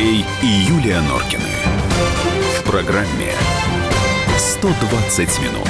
Андрей 0.00 0.24
и 0.42 0.46
Юлия 0.46 1.02
Норкины. 1.02 1.42
В 2.58 2.64
программе 2.64 3.34
120 4.38 5.20
минут. 5.40 5.68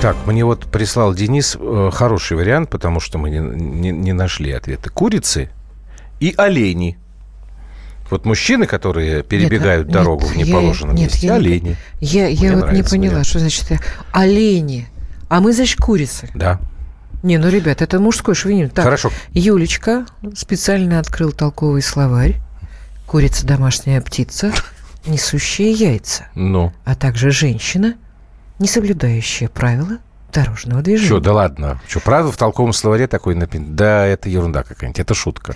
Так, 0.00 0.16
мне 0.26 0.44
вот 0.44 0.66
прислал 0.66 1.14
Денис 1.14 1.56
э, 1.58 1.90
хороший 1.92 2.36
вариант, 2.36 2.70
потому 2.70 2.98
что 2.98 3.18
мы 3.18 3.30
не, 3.30 3.38
не, 3.38 3.92
не 3.92 4.12
нашли 4.12 4.50
ответа. 4.50 4.90
Курицы 4.90 5.48
и 6.18 6.34
олени. 6.36 6.98
Вот 8.10 8.24
мужчины, 8.24 8.66
которые 8.66 9.22
перебегают 9.22 9.86
Нет, 9.86 9.94
дорогу 9.94 10.24
нет, 10.24 10.34
в 10.34 10.36
неположенном 10.36 10.96
я, 10.96 11.04
месте, 11.04 11.18
нет, 11.18 11.24
я 11.24 11.30
не- 11.30 11.46
олени. 11.46 11.76
Я, 12.00 12.26
я 12.26 12.52
Мне 12.52 12.62
вот 12.62 12.72
не 12.72 12.82
поняла, 12.82 13.10
вариант. 13.10 13.26
что 13.26 13.38
значит 13.38 13.70
э, 13.70 13.78
олени. 14.10 14.88
А 15.28 15.40
мы, 15.40 15.52
значит, 15.52 15.78
курицы. 15.78 16.28
Да. 16.34 16.58
Не, 17.24 17.38
ну, 17.38 17.48
ребят, 17.48 17.80
это 17.80 17.98
мужской 18.00 18.34
шовинизм. 18.34 18.70
Так, 18.72 18.84
Хорошо. 18.84 19.10
Юлечка 19.32 20.04
специально 20.36 20.98
открыл 20.98 21.32
толковый 21.32 21.80
словарь. 21.80 22.36
Курица– 23.06 23.46
домашняя 23.48 24.02
птица, 24.02 24.52
несущая 25.06 25.70
яйца. 25.70 26.26
Ну, 26.34 26.70
А 26.84 26.94
также 26.94 27.30
женщина, 27.30 27.94
не 28.58 28.68
соблюдающая 28.68 29.48
правила 29.48 29.96
дорожного 30.34 30.82
движения. 30.82 31.06
что, 31.06 31.20
да 31.20 31.32
ладно. 31.32 31.80
Что, 31.88 32.00
правда 32.00 32.30
в 32.30 32.36
толковом 32.36 32.74
словаре 32.74 33.06
такой 33.06 33.34
написано? 33.34 33.68
Да, 33.74 34.04
это 34.04 34.28
ерунда 34.28 34.62
какая-нибудь, 34.62 35.00
это 35.00 35.14
шутка. 35.14 35.54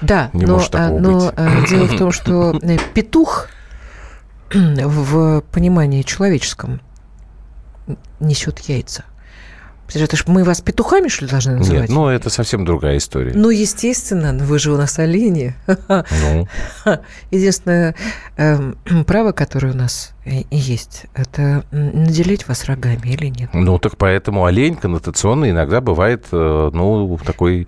Да, 0.00 0.30
Не 0.32 0.46
но, 0.46 0.54
может 0.54 0.70
такого 0.70 0.98
а, 0.98 1.00
но 1.00 1.18
быть. 1.18 1.34
а, 1.36 1.66
дело 1.66 1.84
в 1.86 1.98
том, 1.98 2.12
что 2.12 2.56
э, 2.62 2.78
петух 2.94 3.48
в 4.54 5.40
понимании 5.50 6.02
человеческом 6.02 6.80
несет 8.20 8.60
яйца. 8.60 9.04
Подожди, 9.88 10.04
Это 10.04 10.16
ж 10.18 10.24
мы 10.26 10.44
вас 10.44 10.60
петухами, 10.60 11.08
что 11.08 11.24
ли, 11.24 11.30
должны 11.30 11.56
называть? 11.56 11.88
Нет, 11.88 11.90
ну 11.90 12.08
это 12.08 12.28
совсем 12.28 12.66
другая 12.66 12.98
история. 12.98 13.32
Ну, 13.34 13.48
естественно, 13.48 14.32
но 14.32 14.44
вы 14.44 14.58
же 14.58 14.70
у 14.70 14.76
нас 14.76 14.98
олени. 14.98 15.54
Ну, 15.88 16.46
Единственное 17.30 17.94
эм, 18.36 18.76
право, 19.06 19.32
которое 19.32 19.72
у 19.72 19.76
нас 19.76 20.12
есть, 20.50 21.06
это 21.14 21.64
наделить 21.72 22.46
вас 22.46 22.66
рогами 22.66 23.08
или 23.08 23.28
нет. 23.28 23.48
ну, 23.54 23.78
так 23.78 23.96
поэтому 23.96 24.44
олень 24.44 24.76
коннотационно 24.76 25.48
иногда 25.48 25.80
бывает, 25.80 26.26
э, 26.32 26.70
ну, 26.72 27.18
такой... 27.24 27.66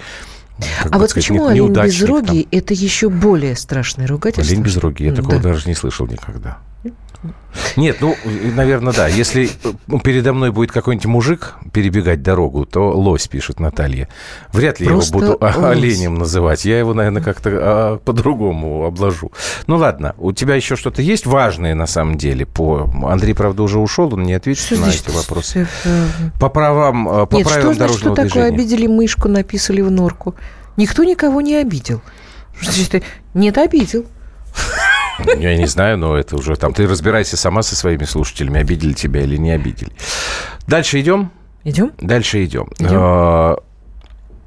как 0.83 0.95
А 0.95 0.99
вот 0.99 1.09
сказать, 1.09 1.27
почему 1.29 1.47
олень 1.47 1.73
безрогий– 1.73 2.47
это 2.51 2.75
еще 2.75 3.09
более 3.09 3.57
страшное 3.57 4.07
ругательство? 4.07 4.53
Олень 4.53 4.63
без 4.63 4.77
руки. 4.77 5.05
Я 5.05 5.13
Да. 5.13 5.23
такого 5.23 5.39
даже 5.41 5.67
не 5.67 5.75
слышал 5.75 6.07
никогда. 6.07 6.59
Нет, 7.77 7.99
ну, 8.01 8.17
наверное, 8.55 8.93
да. 8.93 9.09
Если 9.09 9.51
э, 9.65 9.99
передо 10.03 10.33
мной 10.33 10.53
будет 10.53 10.73
какой-нибудь 10.73 11.07
мужик 11.07 11.55
перебегать 11.73 12.23
дорогу, 12.23 12.65
то 12.65 12.91
лось, 12.91 13.27
пишет 13.29 13.61
Наталья. 13.61 14.09
Вряд 14.53 14.81
ли 14.81 14.87
Просто 14.87 15.19
я 15.19 15.25
его 15.25 15.33
буду 15.33 15.45
а- 15.45 15.59
лось. 15.59 15.77
оленем 15.77 16.15
называть. 16.15 16.65
Я 16.65 16.79
его, 16.79 16.95
наверное, 16.95 17.23
как-то 17.23 17.51
а, 17.53 17.99
по-другому 17.99 18.87
обложу. 18.87 19.33
Ну, 19.67 19.77
ладно. 19.77 20.15
У 20.19 20.33
тебя 20.33 20.55
еще 20.55 20.77
что-то 20.77 21.03
есть 21.03 21.27
важное, 21.27 21.75
на 21.75 21.87
самом 21.87 22.17
деле? 22.17 22.47
По... 22.47 22.89
Андрей, 23.05 23.35
правда, 23.35 23.63
уже 23.65 23.79
ушел, 23.79 24.15
он 24.15 24.23
не 24.23 24.33
ответит 24.33 24.63
Что 24.65 24.77
на 24.77 24.87
эти 24.87 25.11
вопросы. 25.11 25.67
По 26.39 26.49
правам, 26.49 27.09
э, 27.09 27.27
по 27.27 27.37
Нет, 27.37 27.47
правилам 27.47 27.75
что 27.75 27.85
значит, 27.85 27.97
что 27.97 28.05
дорожного 28.05 28.17
такое 28.17 28.51
движения. 28.51 28.55
обидели 28.55 28.87
мышку, 28.87 29.29
написали 29.29 29.81
в 29.81 29.91
норку? 29.91 30.35
Никто 30.77 31.05
никого 31.05 31.41
не 31.41 31.57
обидел. 31.57 32.01
Нет, 33.35 33.59
обидел. 33.59 34.07
Я 35.39 35.57
не 35.57 35.67
знаю, 35.67 35.99
но 35.99 36.17
это 36.17 36.37
уже 36.37 36.57
там. 36.57 36.73
Ты 36.73 36.87
разбирайся 36.87 37.37
сама 37.37 37.63
со 37.63 37.77
своими 37.77 38.05
слушателями, 38.05 38.61
обидели 38.61 38.93
тебя 38.93 39.23
или 39.23 39.37
не 39.37 39.51
обидели. 39.53 39.93
Дальше 40.67 41.01
идем. 41.01 41.31
Идем? 41.65 41.93
Дальше 41.99 42.45
идем. 42.45 42.69
Идем. 42.79 42.91
Э, 42.93 43.57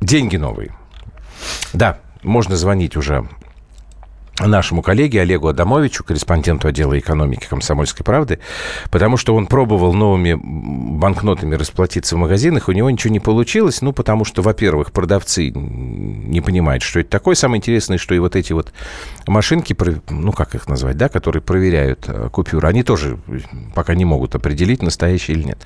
Деньги 0.02 0.38
новые. 0.38 0.72
Да, 1.74 2.00
можно 2.24 2.56
звонить 2.58 2.98
уже 2.98 3.28
нашему 4.47 4.81
коллеге 4.81 5.21
Олегу 5.21 5.48
Адамовичу, 5.48 6.04
корреспонденту 6.04 6.67
отдела 6.67 6.98
экономики 6.98 7.48
«Комсомольской 7.49 8.04
правды», 8.04 8.39
потому 8.92 9.17
что 9.17 9.36
он 9.36 9.48
пробовал 9.48 9.93
новыми 9.93 10.39
банкнотами 10.42 11.55
расплатиться 11.55 12.15
в 12.15 12.20
магазинах, 12.20 12.67
у 12.67 12.71
него 12.71 12.89
ничего 12.89 13.11
не 13.14 13.20
получилось, 13.20 13.82
ну, 13.82 13.93
потому 13.93 14.26
что, 14.26 14.42
во-первых, 14.42 14.92
продавцы 14.92 15.49
не 15.49 16.42
понимают, 16.42 16.83
что 16.83 16.99
это 16.99 17.09
такое. 17.09 17.36
Самое 17.36 17.59
интересное, 17.59 17.98
что 17.98 18.15
и 18.15 18.20
вот 18.20 18.36
эти 18.36 18.53
вот 18.53 18.73
машинки, 19.27 19.76
ну, 20.09 20.32
как 20.32 20.55
их 20.55 20.67
назвать, 20.67 20.98
да, 20.98 21.09
которые 21.09 21.42
проверяют 21.42 22.05
э, 22.08 22.30
купюры, 22.32 22.67
они 22.67 22.83
тоже 22.83 23.20
пока 23.76 23.95
не 23.95 24.05
могут 24.05 24.36
определить, 24.36 24.82
настоящие 24.82 25.37
или 25.37 25.43
нет. 25.43 25.59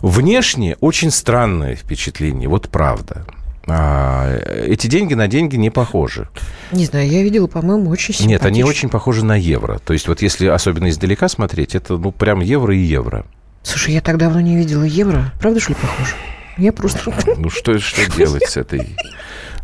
Внешне 0.00 0.76
очень 0.80 1.10
странное 1.10 1.76
впечатление, 1.76 2.48
вот 2.48 2.68
правда. 2.68 3.26
А, 3.66 4.36
эти 4.66 4.86
деньги 4.86 5.14
на 5.14 5.26
деньги 5.26 5.56
не 5.56 5.70
похожи. 5.70 6.28
Не 6.70 6.84
знаю, 6.84 7.08
я 7.08 7.22
видела, 7.22 7.46
по-моему, 7.46 7.90
очень. 7.90 8.14
Нет, 8.26 8.44
они 8.44 8.62
очень 8.62 8.88
похожи 8.88 9.24
на 9.24 9.36
евро. 9.36 9.78
То 9.78 9.92
есть 9.92 10.08
вот 10.08 10.22
если 10.22 10.46
особенно 10.46 10.88
издалека 10.90 11.28
смотреть, 11.28 11.74
это 11.74 11.96
ну 11.96 12.12
прям 12.12 12.40
евро 12.40 12.74
и 12.74 12.80
евро. 12.80 13.24
Слушай, 13.62 13.94
я 13.94 14.00
так 14.00 14.18
давно 14.18 14.40
не 14.40 14.56
видела 14.56 14.84
евро. 14.84 15.32
Правда, 15.40 15.60
что 15.60 15.70
ли, 15.70 15.78
похоже? 15.80 16.14
Я 16.58 16.72
просто... 16.72 17.12
Ну 17.36 17.50
что, 17.50 17.78
что 17.78 18.10
делать 18.14 18.46
с 18.46 18.56
этой 18.56 18.96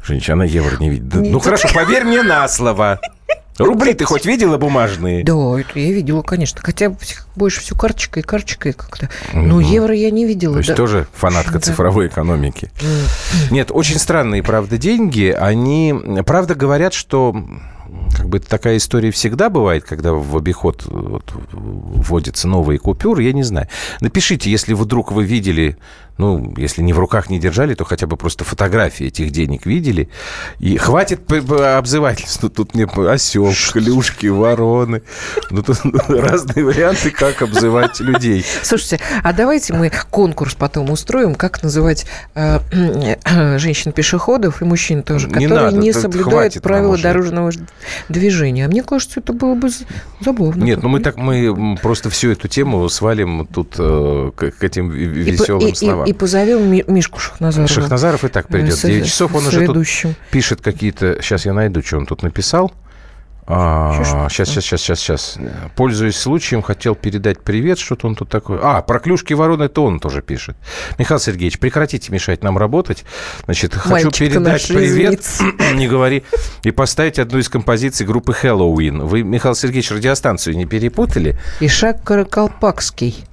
женщиной? 0.03 0.35
Она 0.35 0.45
евро 0.45 0.77
не 0.79 0.89
видит. 0.91 1.15
Ну 1.15 1.39
хорошо, 1.39 1.69
поверь 1.73 2.05
мне 2.05 2.23
на 2.23 2.49
слово. 2.49 3.01
Рубли 3.59 3.93
ты 3.95 4.05
хоть 4.05 4.25
видела 4.25 4.57
бумажные? 4.57 5.23
Да, 5.23 5.61
это 5.61 5.79
я 5.79 5.93
видела, 5.93 6.23
конечно. 6.23 6.61
Хотя 6.63 6.95
больше 7.37 7.61
всего 7.61 7.79
карточкой, 7.79 8.23
карточкой 8.23 8.73
как-то. 8.73 9.09
Но 9.33 9.61
евро 9.61 9.95
я 9.95 10.11
не 10.11 10.25
видела. 10.25 10.55
То 10.55 10.59
есть 10.59 10.71
да. 10.71 10.77
тоже 10.77 11.07
фанатка 11.13 11.55
Да. 11.55 11.61
цифровой 11.61 12.07
экономики. 12.07 12.71
Нет, 13.51 13.71
очень 13.71 13.99
странные, 13.99 14.43
правда, 14.43 14.79
деньги. 14.79 15.27
Они, 15.39 15.95
правда, 16.25 16.55
говорят, 16.55 16.95
что 16.95 17.35
как 18.17 18.29
бы 18.29 18.39
такая 18.39 18.77
история 18.77 19.11
всегда 19.11 19.51
бывает, 19.51 19.85
когда 19.85 20.13
в 20.13 20.37
обиход 20.37 20.85
вот, 20.87 21.25
вводятся 21.53 22.49
новые 22.49 22.79
купюры, 22.79 23.23
я 23.23 23.33
не 23.33 23.43
знаю. 23.43 23.69
Напишите, 24.01 24.51
если 24.51 24.75
вдруг 24.75 25.13
вы 25.13 25.25
видели, 25.25 25.77
ну, 26.21 26.55
если 26.59 26.83
не 26.83 26.93
в 26.93 26.99
руках 26.99 27.31
не 27.31 27.39
держали, 27.39 27.75
то 27.75 27.85
хотя 27.85 28.07
бы 28.07 28.19
просто 28.19 28.45
фотографии 28.45 29.07
этих 29.07 29.31
денег 29.31 29.65
видели. 29.65 30.11
И 30.59 30.77
хватит 30.77 31.21
обзывательств. 31.33 32.43
Ну, 32.43 32.51
Тут 32.51 32.75
мне 32.75 32.85
осел, 32.85 33.51
клюшки, 33.73 34.27
вороны. 34.27 35.03
Ну, 35.51 35.63
тут 35.63 35.79
разные 36.09 36.65
варианты, 36.65 37.11
как 37.11 37.41
обзывать 37.41 38.01
людей. 38.01 38.45
Слушайте, 38.63 39.01
а 39.23 39.33
давайте 39.33 39.73
мы 39.73 39.91
конкурс 40.11 40.55
потом 40.55 40.91
устроим, 40.91 41.35
как 41.35 41.63
называть 41.63 42.05
э, 42.35 42.59
женщин-пешеходов 43.59 44.61
и 44.61 44.67
мужчин 44.67 45.03
тоже, 45.03 45.27
Не 45.27 45.33
которые 45.33 45.49
надо, 45.49 45.79
не 45.79 45.93
да 45.93 46.01
соблюдают 46.01 46.61
правила 46.61 46.99
дорожного 46.99 47.51
движения. 48.11 48.67
А 48.67 48.69
мне 48.69 48.83
кажется, 48.83 49.21
это 49.21 49.33
было 49.33 49.55
бы 49.55 49.71
забавно. 50.21 50.63
Нет, 50.63 50.83
ну 50.83 50.91
мы 50.91 51.01
так 51.01 51.17
мы 51.17 51.79
просто 51.81 52.11
всю 52.11 52.31
эту 52.33 52.47
тему 52.47 52.87
свалим 52.91 53.47
тут 53.47 53.77
э, 53.79 54.33
к, 54.37 54.63
этим 54.63 54.91
веселым 54.91 55.75
словам. 55.75 56.10
И 56.11 56.13
позовем 56.13 56.71
Ми- 56.71 56.85
Мишку 56.89 57.21
Шахназарова. 57.21 57.69
Шахназаров 57.69 58.25
и 58.25 58.29
так 58.29 58.49
придет. 58.49 58.75
С- 58.75 58.83
9 58.83 59.07
часов 59.07 59.35
он 59.35 59.47
уже 59.47 59.65
тут 59.67 59.87
пишет 60.31 60.61
какие-то... 60.61 61.23
Сейчас 61.23 61.47
я 61.47 61.53
найду, 61.53 61.83
что 61.83 61.99
он 61.99 62.07
тут 62.07 62.23
написал. 62.23 62.73
А, 63.53 63.97
Чё 63.97 64.05
ж 64.05 64.09
сейчас, 64.33 64.49
сейчас, 64.49 64.65
сейчас, 64.65 64.81
сейчас, 64.81 64.99
сейчас. 65.01 65.39
Пользуясь 65.75 66.17
случаем, 66.17 66.63
хотел 66.63 66.95
передать 66.95 67.41
привет. 67.43 67.79
Что-то 67.79 68.07
он 68.07 68.15
тут 68.15 68.29
такое... 68.29 68.61
А, 68.63 68.81
про 68.83 68.99
клюшки 69.01 69.35
вороны, 69.35 69.65
это 69.65 69.81
он 69.81 69.99
тоже 69.99 70.21
пишет. 70.23 70.57
Михаил 70.99 71.19
Сергеевич, 71.21 71.59
прекратите 71.59 72.13
мешать 72.13 72.43
нам 72.45 72.59
работать. 72.59 73.05
Значит, 73.47 73.75
хочу 73.75 73.91
Мальчик-то 73.91 74.19
передать 74.19 74.69
привет, 74.69 75.25
не 75.75 75.89
говори, 75.89 76.23
и 76.65 76.71
поставить 76.71 77.19
одну 77.19 77.39
из 77.39 77.49
композиций 77.49 78.07
группы 78.07 78.33
Хэллоуин. 78.33 79.03
Вы, 79.05 79.23
Михаил 79.23 79.55
Сергеевич, 79.57 79.91
радиостанцию 79.91 80.57
не 80.57 80.67
перепутали? 80.67 81.37
Ишак 81.61 82.03
Каракалпакский. 82.05 83.25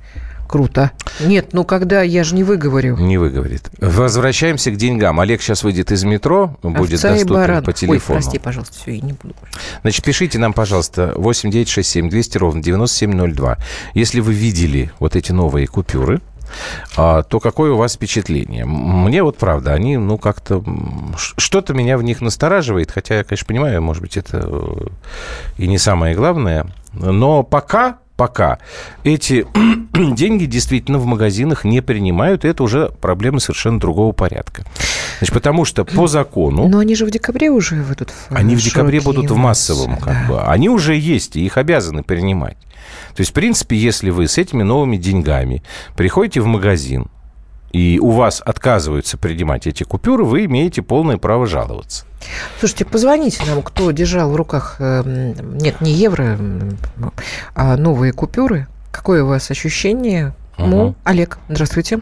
Круто. 0.47 0.91
Нет, 1.19 1.49
ну 1.53 1.63
когда, 1.63 2.01
я 2.01 2.23
же 2.23 2.35
не 2.35 2.43
выговорю. 2.43 2.97
Не 2.97 3.17
выговорит. 3.17 3.69
Возвращаемся 3.79 4.71
к 4.71 4.77
деньгам. 4.77 5.19
Олег 5.19 5.41
сейчас 5.41 5.63
выйдет 5.63 5.91
из 5.91 6.03
метро, 6.03 6.57
будет 6.63 6.93
Овца 6.93 7.09
и 7.09 7.13
доступен 7.13 7.35
баран. 7.35 7.63
по 7.63 7.73
телефону. 7.73 8.17
Ой, 8.17 8.23
прости, 8.23 8.39
пожалуйста, 8.39 8.77
все, 8.79 8.95
я 8.95 9.01
не 9.01 9.13
буду. 9.13 9.35
больше. 9.39 9.59
Значит, 9.81 10.05
пишите 10.05 10.39
нам, 10.39 10.53
пожалуйста, 10.53 11.13
8 11.15 11.51
9 11.51 11.69
6 11.69 11.89
7 11.89 12.09
200 12.09 12.37
ровно 12.37 12.63
9702. 12.63 13.57
Если 13.93 14.19
вы 14.19 14.33
видели 14.33 14.91
вот 14.99 15.15
эти 15.15 15.31
новые 15.31 15.67
купюры, 15.67 16.21
а, 16.95 17.23
то 17.23 17.39
какое 17.39 17.71
у 17.71 17.77
вас 17.77 17.95
впечатление? 17.95 18.65
Мне 18.65 19.23
вот 19.23 19.37
правда, 19.37 19.73
они, 19.73 19.97
ну, 19.97 20.17
как-то... 20.17 20.63
Что-то 21.17 21.73
меня 21.73 21.97
в 21.97 22.03
них 22.03 22.21
настораживает, 22.21 22.91
хотя 22.91 23.17
я, 23.17 23.23
конечно, 23.23 23.45
понимаю, 23.45 23.81
может 23.81 24.01
быть, 24.01 24.17
это 24.17 24.41
э, 24.43 24.87
и 25.57 25.67
не 25.67 25.77
самое 25.77 26.15
главное. 26.15 26.67
Но 26.93 27.43
пока, 27.43 27.99
пока 28.17 28.57
эти 29.03 29.45
деньги 29.93 30.45
действительно 30.45 30.97
в 30.97 31.05
магазинах 31.05 31.63
не 31.63 31.81
принимают, 31.81 32.43
и 32.43 32.47
это 32.49 32.63
уже 32.63 32.91
проблема 32.99 33.39
совершенно 33.39 33.79
другого 33.79 34.11
порядка. 34.11 34.63
Значит, 35.19 35.33
потому 35.33 35.63
что 35.63 35.85
по 35.85 36.07
закону... 36.07 36.67
Но 36.67 36.79
они 36.79 36.95
же 36.95 37.05
в 37.05 37.11
декабре 37.11 37.49
уже 37.49 37.75
в, 37.75 37.95
Они 38.29 38.55
в 38.55 38.61
декабре 38.61 38.99
будут 38.99 39.31
в 39.31 39.35
массовом, 39.35 39.97
как 39.97 40.13
да. 40.13 40.25
бы. 40.27 40.41
Они 40.41 40.67
уже 40.67 40.95
есть, 40.95 41.37
и 41.37 41.45
их 41.45 41.57
обязаны 41.57 42.03
принимать. 42.03 42.57
То 43.15 43.21
есть, 43.21 43.31
в 43.31 43.33
принципе, 43.33 43.77
если 43.77 44.09
вы 44.09 44.27
с 44.27 44.37
этими 44.37 44.63
новыми 44.63 44.97
деньгами 44.97 45.63
приходите 45.95 46.41
в 46.41 46.45
магазин, 46.45 47.07
и 47.71 47.99
у 47.99 48.11
вас 48.11 48.41
отказываются 48.45 49.17
принимать 49.17 49.67
эти 49.67 49.83
купюры, 49.83 50.23
вы 50.23 50.45
имеете 50.45 50.81
полное 50.81 51.17
право 51.17 51.45
жаловаться. 51.45 52.05
Слушайте, 52.59 52.85
позвоните 52.85 53.43
нам, 53.45 53.61
кто 53.61 53.91
держал 53.91 54.31
в 54.31 54.35
руках, 54.35 54.77
э, 54.79 55.03
нет, 55.05 55.81
не 55.81 55.91
евро, 55.91 56.37
а 57.53 57.77
новые 57.77 58.13
купюры. 58.13 58.67
Какое 58.91 59.23
у 59.23 59.27
вас 59.27 59.51
ощущение? 59.51 60.33
Угу. 60.57 60.67
Ну, 60.67 60.95
Олег, 61.03 61.37
здравствуйте. 61.49 61.99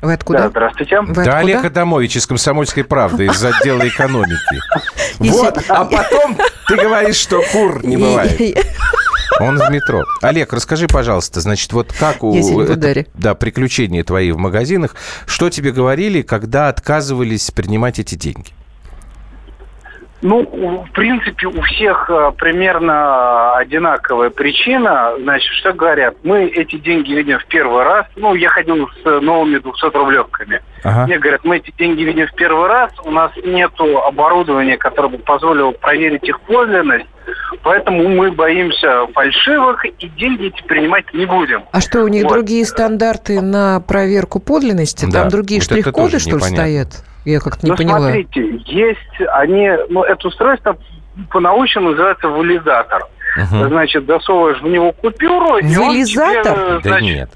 Вы 0.00 0.12
откуда? 0.12 0.44
Да, 0.44 0.48
здравствуйте. 0.50 1.00
Вы 1.00 1.06
да, 1.14 1.20
откуда? 1.22 1.36
Олег 1.38 1.64
Адамович 1.64 2.16
из 2.16 2.26
«Комсомольской 2.26 2.84
правды», 2.84 3.26
из 3.26 3.44
отдела 3.44 3.86
экономики. 3.86 4.38
Вот, 5.18 5.58
а 5.68 5.84
потом 5.84 6.36
ты 6.68 6.76
говоришь, 6.76 7.16
что 7.16 7.42
кур 7.50 7.84
не 7.84 7.96
бывает. 7.96 8.40
Он 9.40 9.58
в 9.58 9.70
метро. 9.70 10.04
Олег, 10.22 10.52
расскажи, 10.52 10.86
пожалуйста, 10.88 11.40
значит, 11.40 11.72
вот 11.72 11.92
как 11.92 12.24
у... 12.24 12.34
Это, 12.34 13.06
да, 13.14 13.34
приключения 13.34 14.02
твои 14.02 14.32
в 14.32 14.38
магазинах. 14.38 14.96
Что 15.26 15.50
тебе 15.50 15.72
говорили, 15.72 16.22
когда 16.22 16.68
отказывались 16.68 17.50
принимать 17.50 17.98
эти 17.98 18.14
деньги? 18.14 18.52
Ну, 20.20 20.84
в 20.88 20.90
принципе, 20.92 21.46
у 21.46 21.60
всех 21.62 22.10
э, 22.10 22.32
примерно 22.36 23.54
одинаковая 23.54 24.30
причина. 24.30 25.12
Значит, 25.20 25.52
что 25.54 25.72
говорят? 25.72 26.16
Мы 26.24 26.46
эти 26.46 26.76
деньги 26.76 27.12
видим 27.12 27.38
в 27.38 27.46
первый 27.46 27.84
раз. 27.84 28.06
Ну, 28.16 28.34
я 28.34 28.48
ходил 28.48 28.88
с 28.88 29.04
новыми 29.04 29.58
200-рублевками. 29.58 30.60
Ага. 30.82 31.06
Мне 31.06 31.18
говорят, 31.18 31.44
мы 31.44 31.58
эти 31.58 31.72
деньги 31.78 32.02
видим 32.02 32.26
в 32.26 32.34
первый 32.34 32.68
раз. 32.68 32.90
У 33.04 33.12
нас 33.12 33.30
нет 33.44 33.70
оборудования, 33.78 34.76
которое 34.76 35.08
бы 35.08 35.18
позволило 35.18 35.70
проверить 35.70 36.24
их 36.28 36.40
подлинность. 36.40 37.06
Поэтому 37.62 38.08
мы 38.08 38.32
боимся 38.32 39.06
фальшивых 39.14 39.84
и 39.84 40.08
деньги 40.08 40.46
эти 40.46 40.62
принимать 40.62 41.12
не 41.12 41.26
будем. 41.26 41.64
А 41.70 41.80
что, 41.80 42.02
у 42.02 42.08
них 42.08 42.24
вот. 42.24 42.32
другие 42.32 42.64
стандарты 42.64 43.40
на 43.40 43.80
проверку 43.80 44.40
подлинности? 44.40 45.06
Да. 45.06 45.20
Там 45.20 45.28
другие 45.28 45.60
вот 45.60 45.64
штрих-коды, 45.64 46.18
что 46.18 46.36
ли, 46.36 46.42
стоят? 46.42 47.04
Я 47.28 47.40
как-то 47.40 47.66
не 47.66 47.72
ну, 47.72 47.76
поняла. 47.76 47.98
смотрите, 47.98 48.58
есть 48.64 49.28
они... 49.34 49.70
Ну, 49.90 50.02
это 50.02 50.28
устройство 50.28 50.78
по-научному 51.30 51.90
называется 51.90 52.28
валидатор. 52.28 53.02
Угу. 53.36 53.68
Значит, 53.68 54.06
засовываешь 54.06 54.62
в 54.62 54.66
него 54.66 54.92
купюру... 54.92 55.52
Вализатор? 55.60 56.42
Тебе, 56.42 56.80
да 56.80 56.80
значит, 56.80 57.02
нет. 57.02 57.30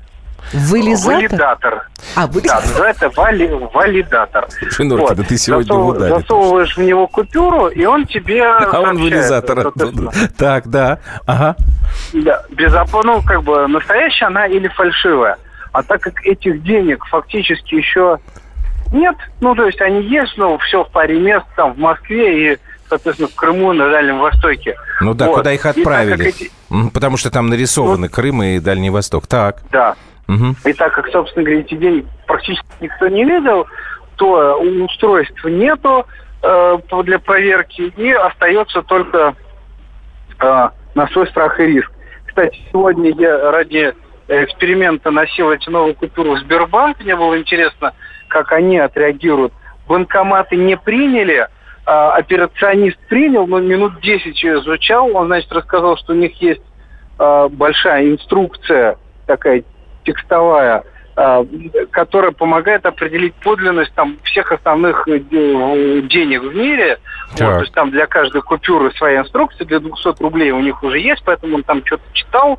Вализатор? 0.54 1.14
Валидатор. 1.14 1.88
А, 2.16 2.26
валидатор. 2.26 2.62
Да, 2.62 2.68
называется 2.68 3.10
вали, 3.10 3.48
валидатор. 3.74 4.46
Слушай, 4.70 4.88
вот. 4.96 5.14
да 5.14 5.22
ты 5.24 5.36
сегодня 5.36 5.66
Засов, 5.66 5.84
в 5.84 5.88
ударе. 5.88 6.14
Засовываешь 6.14 6.76
в 6.76 6.80
него 6.80 7.06
купюру, 7.06 7.66
и 7.68 7.84
он 7.84 8.06
тебе 8.06 8.46
А 8.46 8.80
он 8.80 8.96
вализатор. 8.96 9.72
Так, 10.38 10.68
да. 10.68 11.00
Ага. 11.26 11.54
Да, 12.14 12.44
без 12.48 12.72
ну, 13.04 13.20
как 13.20 13.42
бы, 13.42 13.66
настоящая 13.68 14.26
она 14.26 14.46
или 14.46 14.68
фальшивая. 14.68 15.36
А 15.72 15.82
так 15.82 16.00
как 16.00 16.24
этих 16.24 16.62
денег 16.62 17.04
фактически 17.06 17.74
еще 17.74 18.18
нет, 18.92 19.16
ну, 19.40 19.54
то 19.54 19.66
есть 19.66 19.80
они 19.80 20.02
есть, 20.02 20.36
но 20.36 20.58
все 20.58 20.84
в 20.84 20.90
паре 20.90 21.18
мест, 21.18 21.46
там, 21.56 21.72
в 21.74 21.78
Москве 21.78 22.54
и, 22.54 22.58
соответственно, 22.88 23.28
в 23.28 23.34
Крыму, 23.34 23.72
на 23.72 23.90
Дальнем 23.90 24.18
Востоке. 24.18 24.76
Ну 25.00 25.14
да, 25.14 25.28
вот. 25.28 25.36
куда 25.36 25.52
их 25.52 25.64
отправили? 25.64 26.28
Эти... 26.28 26.50
Потому 26.92 27.16
что 27.16 27.30
там 27.30 27.48
нарисованы 27.48 28.06
ну, 28.06 28.12
Крым 28.12 28.42
и 28.42 28.58
Дальний 28.60 28.90
Восток. 28.90 29.26
Так. 29.26 29.62
Да. 29.70 29.96
Угу. 30.28 30.56
И 30.66 30.72
так 30.74 30.94
как, 30.94 31.08
собственно 31.08 31.44
говоря, 31.44 31.60
эти 31.60 31.74
деньги 31.74 32.06
практически 32.26 32.66
никто 32.80 33.08
не 33.08 33.24
видел, 33.24 33.66
то 34.16 34.58
устройств 34.60 35.44
нету 35.44 36.06
э, 36.42 36.78
для 37.02 37.18
проверки, 37.18 37.92
и 37.96 38.12
остается 38.12 38.82
только 38.82 39.34
э, 40.38 40.68
на 40.94 41.08
свой 41.08 41.26
страх 41.28 41.58
и 41.60 41.64
риск. 41.64 41.90
Кстати, 42.26 42.58
сегодня 42.70 43.10
я 43.10 43.50
ради 43.50 43.94
эксперимента 44.28 45.10
носил 45.10 45.50
эти 45.50 45.68
новые 45.68 45.94
купюры 45.94 46.36
в 46.36 46.38
Сбербанк. 46.40 47.00
Мне 47.00 47.16
было 47.16 47.38
интересно, 47.38 47.92
как 48.32 48.52
они 48.52 48.78
отреагируют. 48.78 49.52
Банкоматы 49.86 50.56
не 50.56 50.76
приняли, 50.76 51.48
а, 51.84 52.12
операционист 52.12 52.98
принял, 53.08 53.46
но 53.46 53.60
минут 53.60 54.00
10 54.00 54.42
изучал. 54.44 55.14
Он, 55.14 55.26
значит, 55.26 55.52
рассказал, 55.52 55.98
что 55.98 56.14
у 56.14 56.16
них 56.16 56.40
есть 56.40 56.62
а, 57.18 57.48
большая 57.48 58.10
инструкция, 58.10 58.96
такая 59.26 59.64
текстовая, 60.04 60.84
а, 61.14 61.44
которая 61.90 62.32
помогает 62.32 62.86
определить 62.86 63.34
подлинность 63.34 63.92
там, 63.94 64.16
всех 64.24 64.50
основных 64.50 65.06
э, 65.08 65.18
денег 65.18 66.42
в 66.42 66.54
мире. 66.54 66.98
Вот, 67.32 67.38
то 67.38 67.60
есть 67.60 67.74
там 67.74 67.90
для 67.90 68.06
каждой 68.06 68.40
купюры 68.40 68.92
своя 68.92 69.20
инструкция, 69.20 69.66
для 69.66 69.78
200 69.78 70.22
рублей 70.22 70.52
у 70.52 70.60
них 70.60 70.82
уже 70.82 70.98
есть, 71.00 71.22
поэтому 71.22 71.56
он 71.56 71.64
там 71.64 71.84
что-то 71.84 72.04
читал, 72.14 72.58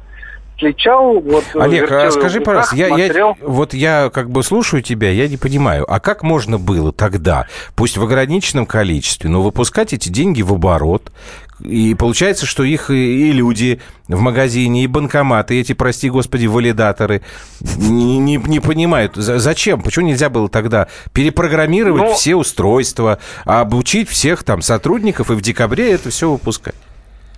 отличал. 0.56 1.20
Вот, 1.20 1.44
э, 1.54 1.60
Олег, 1.60 1.92
а 1.92 2.12
скажи, 2.12 2.42
пожалуйста, 2.42 2.76
я, 2.76 2.88
я, 2.88 3.36
вот 3.42 3.74
я 3.74 4.10
как 4.14 4.30
бы 4.30 4.44
слушаю 4.44 4.82
тебя, 4.82 5.10
я 5.12 5.28
не 5.28 5.38
понимаю, 5.38 5.86
а 5.92 6.00
как 6.00 6.24
можно 6.24 6.58
было 6.58 6.92
тогда, 6.92 7.48
пусть 7.76 7.98
в 7.98 8.04
ограниченном 8.04 8.66
количестве, 8.66 9.30
но 9.30 9.42
выпускать 9.42 9.94
эти 9.94 10.10
деньги 10.10 10.42
в 10.42 10.54
оборот, 10.54 11.12
и 11.60 11.96
получается, 11.96 12.46
что 12.46 12.64
их 12.64 12.90
и 12.90 13.32
люди 13.32 13.80
в 14.08 14.20
магазине, 14.20 14.84
и 14.84 14.88
банкоматы, 14.88 15.56
и 15.56 15.62
эти, 15.62 15.74
прости 15.74 16.10
господи, 16.10 16.46
валидаторы 16.46 17.22
не, 17.62 18.18
не, 18.18 18.38
не 18.38 18.60
понимают. 18.60 19.16
Зачем? 19.16 19.82
Почему 19.82 20.08
нельзя 20.08 20.30
было 20.30 20.50
тогда 20.50 20.88
перепрограммировать. 21.14 22.02
Ну, 22.02 22.14
все 22.16 22.36
устройства, 22.36 23.20
обучить 23.46 24.10
всех 24.10 24.44
там 24.44 24.62
сотрудников 24.62 25.32
и 25.32 25.36
в 25.36 25.42
декабре 25.42 25.92
это 25.92 26.10
все 26.10 26.32
выпускать? 26.32 26.76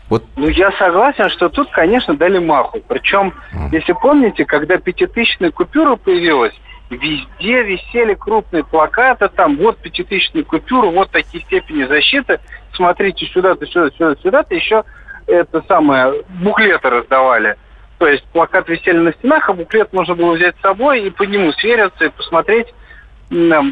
Вот. 0.10 0.24
Ну, 0.36 0.48
я 0.48 0.72
согласен, 0.74 1.30
что 1.30 1.50
тут, 1.50 1.70
конечно, 1.72 2.16
дали 2.16 2.38
маху. 2.38 2.82
Причем, 2.88 3.34
mm. 3.54 3.70
если 3.72 3.94
помните, 3.94 4.46
когда 4.46 4.78
пятитысячная 4.78 5.52
купюра 5.52 5.96
появилась, 5.96 6.54
везде 6.90 7.64
висели 7.64 8.14
крупные 8.14 8.64
плакаты, 8.64 9.30
там, 9.30 9.58
вот 9.58 9.78
пятитысячная 9.78 10.44
купюра, 10.44 10.88
вот 10.88 11.10
такие 11.10 11.44
степени 11.44 11.86
защиты, 11.86 12.40
смотрите 12.74 13.26
сюда-то, 13.26 13.66
сюда, 13.66 13.90
сюда, 13.92 14.16
сюда-то, 14.22 14.56
еще 14.56 14.84
это 15.28 15.64
самое, 15.68 16.24
буклеты 16.42 16.90
раздавали. 16.90 17.56
То 17.98 18.08
есть 18.08 18.26
плакаты 18.26 18.74
висели 18.74 18.98
на 18.98 19.14
стенах, 19.14 19.50
а 19.50 19.54
буклет 19.54 19.94
можно 19.94 20.16
было 20.16 20.34
взять 20.34 20.56
с 20.58 20.62
собой 20.62 21.08
и 21.08 21.10
по 21.10 21.24
нему 21.24 21.52
свериться 21.54 22.06
и 22.06 22.10
посмотреть, 22.10 22.68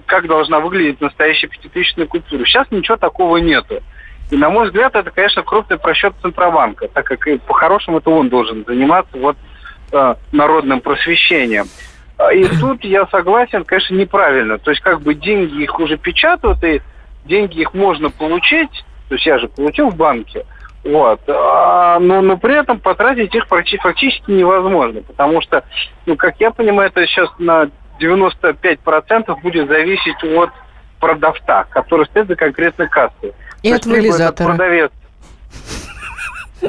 как 0.06 0.28
должна 0.28 0.60
выглядеть 0.60 1.02
настоящая 1.02 1.48
пятитысячная 1.48 2.08
купюра. 2.08 2.44
Сейчас 2.46 2.72
ничего 2.72 2.98
такого 2.98 3.38
нету. 3.38 3.82
И, 4.32 4.36
на 4.36 4.50
мой 4.50 4.68
взгляд, 4.68 4.96
это, 4.96 5.12
конечно, 5.12 5.44
крупный 5.44 5.78
просчет 5.78 6.14
Центробанка, 6.22 6.88
так 6.88 7.06
как 7.06 7.28
по-хорошему 7.46 8.00
это 8.00 8.10
он 8.10 8.30
должен 8.30 8.66
заниматься 8.66 9.18
вот 9.18 9.38
э, 9.92 10.16
народным 10.32 10.82
просвещением. 10.82 11.66
А, 12.18 12.34
и 12.34 12.46
тут 12.60 12.84
я 12.84 13.06
согласен, 13.08 13.64
конечно, 13.64 13.96
неправильно. 13.96 14.58
То 14.58 14.72
есть 14.72 14.82
как 14.82 15.02
бы 15.02 15.14
деньги 15.14 15.62
их 15.64 15.80
уже 15.80 15.98
печатают, 15.98 16.64
и 16.64 16.82
деньги 17.26 17.62
их 17.62 17.74
можно 17.74 18.10
получить, 18.10 18.84
то 19.10 19.16
есть 19.16 19.26
я 19.26 19.38
же 19.38 19.48
получил 19.48 19.90
в 19.90 19.96
банке, 19.96 20.46
вот. 20.84 21.22
А, 21.28 22.00
но, 22.00 22.22
но 22.22 22.38
при 22.38 22.60
этом 22.60 22.80
потратить 22.80 23.34
их 23.34 23.48
практически 23.48 24.32
невозможно, 24.32 25.02
потому 25.02 25.42
что, 25.42 25.64
ну, 26.06 26.16
как 26.16 26.40
я 26.40 26.52
понимаю, 26.52 26.90
это 26.90 27.06
сейчас 27.08 27.30
на 27.40 27.70
95% 28.00 29.42
будет 29.42 29.68
зависеть 29.68 30.24
от 30.24 30.50
продавца, 31.04 31.66
который 31.70 32.06
стоит 32.06 32.28
за 32.28 32.36
конкретной 32.38 32.88
кассой. 32.88 33.34
И 33.62 33.72
от 33.72 33.86
вализатора. 33.86 34.48
Продавец. 34.48 34.92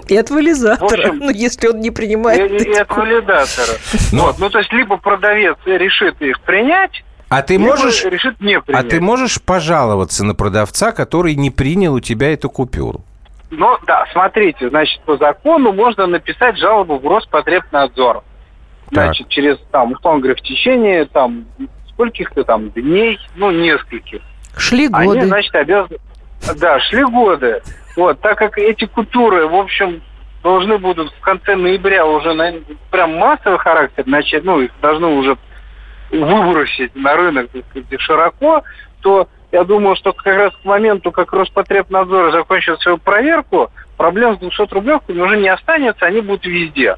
И 0.08 0.16
от 0.16 0.28
вализатора, 0.30 1.12
ну, 1.12 1.30
если 1.30 1.68
он 1.68 1.78
не 1.78 1.92
принимает. 1.92 2.50
И, 2.50 2.64
и 2.64 2.74
от 2.74 2.90
валидатора. 2.90 3.78
Но... 4.10 4.24
Вот, 4.24 4.40
ну, 4.40 4.50
то 4.50 4.58
есть, 4.58 4.72
либо 4.72 4.96
продавец 4.96 5.56
решит 5.66 6.20
их 6.20 6.40
принять, 6.40 7.04
а 7.28 7.42
ты 7.42 7.60
можешь, 7.60 8.04
решит 8.04 8.40
не 8.40 8.60
принять. 8.60 8.84
А 8.84 8.88
ты 8.88 9.00
можешь 9.00 9.40
пожаловаться 9.40 10.24
на 10.24 10.34
продавца, 10.34 10.90
который 10.90 11.36
не 11.36 11.50
принял 11.50 11.94
у 11.94 12.00
тебя 12.00 12.32
эту 12.32 12.50
купюру? 12.50 13.02
Ну, 13.50 13.78
да, 13.86 14.04
смотрите, 14.12 14.68
значит, 14.68 15.00
по 15.02 15.16
закону 15.16 15.72
можно 15.72 16.08
написать 16.08 16.58
жалобу 16.58 16.98
в 16.98 17.06
Роспотребнадзор. 17.06 18.24
Значит, 18.90 19.26
так. 19.26 19.32
через, 19.32 19.58
там, 19.70 19.92
условно 19.92 20.20
говоря, 20.20 20.34
в 20.34 20.42
течение, 20.42 21.04
там, 21.04 21.44
скольких-то 21.94 22.44
там 22.44 22.70
дней, 22.70 23.18
ну, 23.36 23.50
нескольких. 23.50 24.20
Шли 24.56 24.88
годы. 24.88 25.18
Они, 25.18 25.22
значит, 25.22 25.54
обязаны... 25.54 25.98
Да, 26.56 26.78
шли 26.80 27.02
годы. 27.04 27.62
Вот, 27.96 28.20
так 28.20 28.38
как 28.38 28.58
эти 28.58 28.84
культуры, 28.84 29.46
в 29.46 29.54
общем, 29.54 30.02
должны 30.42 30.78
будут 30.78 31.12
в 31.12 31.20
конце 31.20 31.56
ноября 31.56 32.04
уже 32.04 32.34
на, 32.34 32.52
прям 32.90 33.16
массовый 33.16 33.58
характер, 33.58 34.04
значит, 34.06 34.44
ну, 34.44 34.60
их 34.60 34.70
должны 34.82 35.06
уже 35.06 35.38
выбросить 36.10 36.94
на 36.94 37.16
рынок 37.16 37.48
сказать, 37.50 38.00
широко, 38.00 38.62
то 39.00 39.28
я 39.52 39.64
думаю, 39.64 39.96
что 39.96 40.12
как 40.12 40.36
раз 40.36 40.52
к 40.54 40.64
моменту, 40.64 41.12
как 41.12 41.32
Роспотребнадзор 41.32 42.32
закончит 42.32 42.80
свою 42.80 42.98
проверку, 42.98 43.70
проблем 43.96 44.36
с 44.36 44.38
200 44.40 44.74
рублевками 44.74 45.20
уже 45.20 45.36
не 45.36 45.48
останется, 45.48 46.06
они 46.06 46.20
будут 46.20 46.44
везде. 46.44 46.96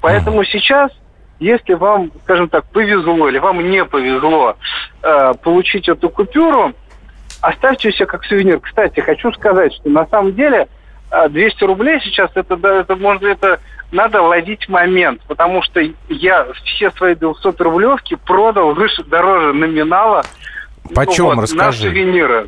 Поэтому 0.00 0.44
сейчас, 0.44 0.92
если 1.40 1.74
вам, 1.74 2.12
скажем 2.24 2.48
так, 2.48 2.64
повезло 2.66 3.28
или 3.28 3.38
вам 3.38 3.68
не 3.70 3.84
повезло 3.84 4.56
э, 5.02 5.32
получить 5.42 5.88
эту 5.88 6.10
купюру, 6.10 6.72
оставьте 7.40 7.90
все 7.90 8.06
как 8.06 8.24
сувенир. 8.24 8.60
Кстати, 8.60 9.00
хочу 9.00 9.32
сказать, 9.32 9.72
что 9.74 9.88
на 9.88 10.06
самом 10.06 10.34
деле 10.34 10.68
200 11.30 11.64
рублей 11.64 12.00
сейчас, 12.02 12.30
это, 12.34 12.56
да, 12.56 12.80
это 12.80 12.96
может, 12.96 13.22
это 13.22 13.60
надо 13.90 14.20
ловить 14.20 14.68
момент, 14.68 15.22
потому 15.26 15.62
что 15.62 15.80
я 16.08 16.46
все 16.64 16.90
свои 16.92 17.14
200 17.14 17.62
рублевки 17.62 18.16
продал 18.16 18.74
выше, 18.74 19.02
дороже 19.04 19.54
номинала. 19.54 20.22
Почем, 20.94 21.24
ну, 21.24 21.34
вот, 21.36 21.42
расскажи. 21.42 21.86
На 21.86 21.90
сувениры. 21.90 22.46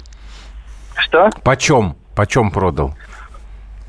Что? 0.97 1.31
Почем? 1.43 1.97
Почем 2.15 2.51
продал? 2.51 2.95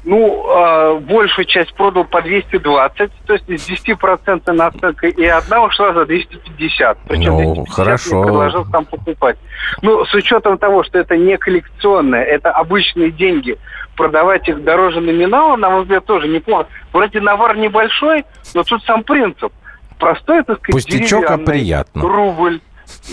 Ну, 0.03 0.45
э, 0.47 0.99
большую 0.99 1.45
часть 1.45 1.75
продал 1.75 2.05
по 2.05 2.23
220, 2.23 3.11
то 3.27 3.33
есть 3.33 3.47
из 3.47 3.69
10% 3.69 4.51
наценка, 4.51 5.07
и 5.07 5.25
одна 5.25 5.63
ушла 5.63 5.93
за 5.93 6.05
250. 6.07 6.97
Причем 7.07 7.33
ну, 7.33 7.53
250 7.53 7.75
хорошо. 7.75 8.23
предложил 8.23 8.65
там 8.65 8.85
покупать. 8.85 9.37
Ну, 9.83 10.03
с 10.05 10.13
учетом 10.15 10.57
того, 10.57 10.83
что 10.83 10.97
это 10.97 11.15
не 11.17 11.37
коллекционное, 11.37 12.23
это 12.23 12.49
обычные 12.49 13.11
деньги, 13.11 13.57
продавать 13.95 14.49
их 14.49 14.63
дороже 14.63 15.01
номинала, 15.01 15.55
на 15.55 15.69
мой 15.69 15.81
взгляд, 15.83 16.03
тоже 16.05 16.27
неплохо. 16.27 16.67
Вроде 16.91 17.21
навар 17.21 17.55
небольшой, 17.57 18.25
но 18.55 18.63
тут 18.63 18.83
сам 18.83 19.03
принцип. 19.03 19.53
Простой, 19.99 20.43
так 20.43 20.57
сказать, 20.57 20.83
Пустячок, 20.83 21.29
а 21.29 21.37
приятно. 21.37 22.01
рубль. 22.01 22.59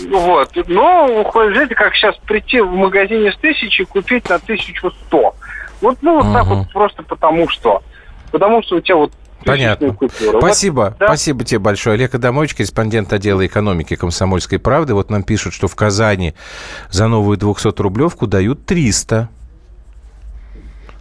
Вот. 0.09 0.51
Но, 0.67 1.29
знаете, 1.33 1.75
как 1.75 1.93
сейчас 1.93 2.15
прийти 2.25 2.61
в 2.61 2.71
магазине 2.71 3.31
с 3.31 3.37
тысячи 3.37 3.83
купить 3.83 4.27
на 4.27 4.35
1100. 4.35 5.35
Вот, 5.81 5.97
ну, 6.01 6.15
вот 6.15 6.25
угу. 6.25 6.33
так 6.33 6.47
вот 6.47 6.71
просто 6.71 7.03
потому 7.03 7.47
что. 7.49 7.81
Потому 8.31 8.61
что 8.61 8.75
у 8.75 8.81
тебя 8.81 8.97
вот 8.97 9.11
Понятно. 9.45 9.95
Спасибо. 10.37 10.81
Вот, 10.81 10.97
да? 10.99 11.07
Спасибо 11.07 11.45
тебе 11.45 11.59
большое. 11.59 11.93
Олег 11.93 12.13
Адамович, 12.13 12.55
корреспондент 12.55 13.13
отдела 13.13 13.45
экономики 13.45 13.95
«Комсомольской 13.95 14.59
правды». 14.59 14.93
Вот 14.93 15.09
нам 15.09 15.23
пишут, 15.23 15.53
что 15.53 15.67
в 15.67 15.75
Казани 15.75 16.33
за 16.89 17.07
новую 17.07 17.37
200-рублевку 17.37 18.27
дают 18.27 18.65
300. 18.65 19.29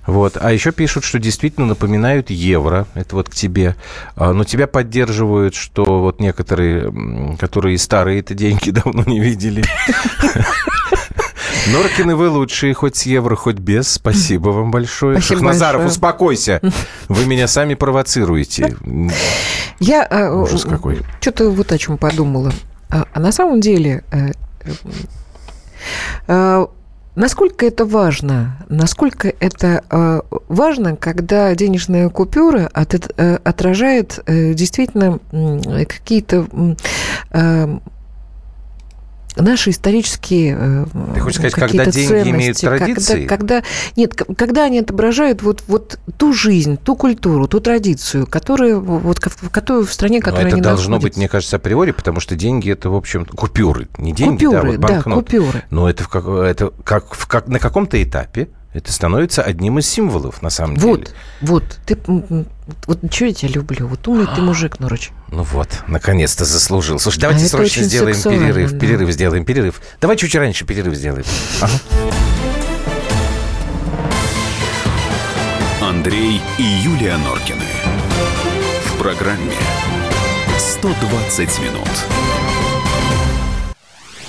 Вот. 0.06 0.38
А 0.40 0.52
еще 0.52 0.72
пишут, 0.72 1.04
что 1.04 1.18
действительно 1.18 1.66
напоминают 1.66 2.30
евро. 2.30 2.86
Это 2.94 3.16
вот 3.16 3.28
к 3.28 3.34
тебе. 3.34 3.76
А, 4.16 4.32
но 4.32 4.44
тебя 4.44 4.66
поддерживают, 4.66 5.54
что 5.54 5.84
вот 6.00 6.18
некоторые, 6.18 7.36
которые 7.38 7.76
старые 7.76 8.20
это 8.20 8.34
деньги 8.34 8.70
давно 8.70 9.02
не 9.04 9.20
видели. 9.20 9.64
Норкины, 11.66 12.16
вы 12.16 12.28
лучшие, 12.30 12.72
хоть 12.72 12.96
с 12.96 13.02
евро, 13.02 13.36
хоть 13.36 13.56
без. 13.56 13.88
Спасибо 13.88 14.50
вам 14.50 14.70
большое. 14.70 15.16
Спасибо 15.18 15.40
Шахназаров, 15.40 15.80
большое. 15.80 15.92
успокойся. 15.92 16.60
Вы 17.08 17.26
меня 17.26 17.46
сами 17.46 17.74
провоцируете. 17.74 18.76
Я 19.78 20.06
э, 20.08 20.32
Ужас 20.32 20.64
какой. 20.64 21.00
Что-то 21.20 21.50
вот 21.50 21.70
о 21.72 21.78
чем 21.78 21.98
подумала. 21.98 22.52
А, 22.90 23.04
а 23.12 23.20
на 23.20 23.32
самом 23.32 23.60
деле 23.60 24.02
э, 24.10 24.32
э, 26.26 26.66
Насколько 27.14 27.66
это 27.66 27.84
важно? 27.84 28.64
Насколько 28.68 29.34
это 29.40 30.22
важно, 30.48 30.94
когда 30.94 31.52
денежная 31.56 32.10
купюра 32.10 32.70
от, 32.72 32.94
отражает 33.16 34.22
действительно 34.24 35.18
какие-то 35.88 36.46
наши 39.42 39.70
исторические 39.70 40.56
э, 40.58 40.86
Ты 41.14 41.20
хочешь 41.20 41.38
сказать, 41.38 41.54
когда 41.54 41.84
деньги 41.86 42.06
ценности, 42.08 42.30
имеют 42.30 42.58
традиции? 42.58 43.26
Когда, 43.26 43.60
когда, 43.60 43.68
нет, 43.96 44.14
когда 44.14 44.64
они 44.64 44.80
отображают 44.80 45.42
вот, 45.42 45.64
вот 45.66 45.98
ту 46.16 46.32
жизнь, 46.32 46.76
ту 46.76 46.96
культуру, 46.96 47.46
ту 47.48 47.60
традицию, 47.60 48.26
которую, 48.26 48.80
вот, 48.80 49.20
которую 49.20 49.86
в 49.86 49.92
стране, 49.92 50.20
которая 50.20 50.44
Но 50.44 50.48
это 50.48 50.56
они 50.56 50.62
должно 50.62 50.90
находятся. 50.90 51.08
быть, 51.08 51.16
мне 51.16 51.28
кажется, 51.28 51.56
априори, 51.56 51.92
потому 51.92 52.20
что 52.20 52.36
деньги 52.36 52.70
это, 52.70 52.90
в 52.90 52.94
общем, 52.94 53.24
купюры. 53.24 53.88
Не 53.98 54.12
деньги, 54.12 54.44
купюры, 54.44 54.62
да, 54.62 54.68
вот 54.68 54.78
банкноты. 54.78 55.08
Да, 55.08 55.44
купюры. 55.44 55.64
Но 55.70 55.88
это, 55.88 56.04
в 56.04 56.08
как, 56.08 56.26
это 56.26 56.72
как, 56.84 57.14
в 57.14 57.26
как, 57.26 57.48
на 57.48 57.58
каком-то 57.58 58.02
этапе 58.02 58.48
это 58.72 58.92
становится 58.92 59.42
одним 59.42 59.78
из 59.78 59.88
символов, 59.88 60.42
на 60.42 60.50
самом 60.50 60.76
вот, 60.76 61.00
деле. 61.00 61.10
Вот, 61.40 61.64
ты, 61.86 61.96
вот 62.04 62.98
что 63.10 63.24
я 63.24 63.32
тебя 63.32 63.50
люблю? 63.50 63.86
Вот 63.86 64.06
умный 64.06 64.26
ты 64.34 64.42
мужик, 64.42 64.78
Норыч. 64.78 65.10
Ну 65.30 65.42
вот, 65.42 65.68
наконец-то 65.86 66.44
заслужил. 66.44 66.98
Слушай, 66.98 67.20
давайте 67.20 67.46
а 67.46 67.48
срочно 67.48 67.82
сделаем 67.82 68.22
перерыв. 68.22 68.72
Да. 68.72 68.78
Перерыв 68.78 69.10
сделаем, 69.10 69.44
перерыв. 69.44 69.80
Давай 70.00 70.16
чуть 70.16 70.34
раньше 70.34 70.66
перерыв 70.66 70.94
сделаем. 70.94 71.24
Ага. 71.62 71.72
Андрей 75.80 76.40
и 76.58 76.62
Юлия 76.62 77.16
Норкины. 77.16 77.64
В 78.84 78.98
программе 78.98 79.56
«120 80.58 81.60
минут». 81.60 82.37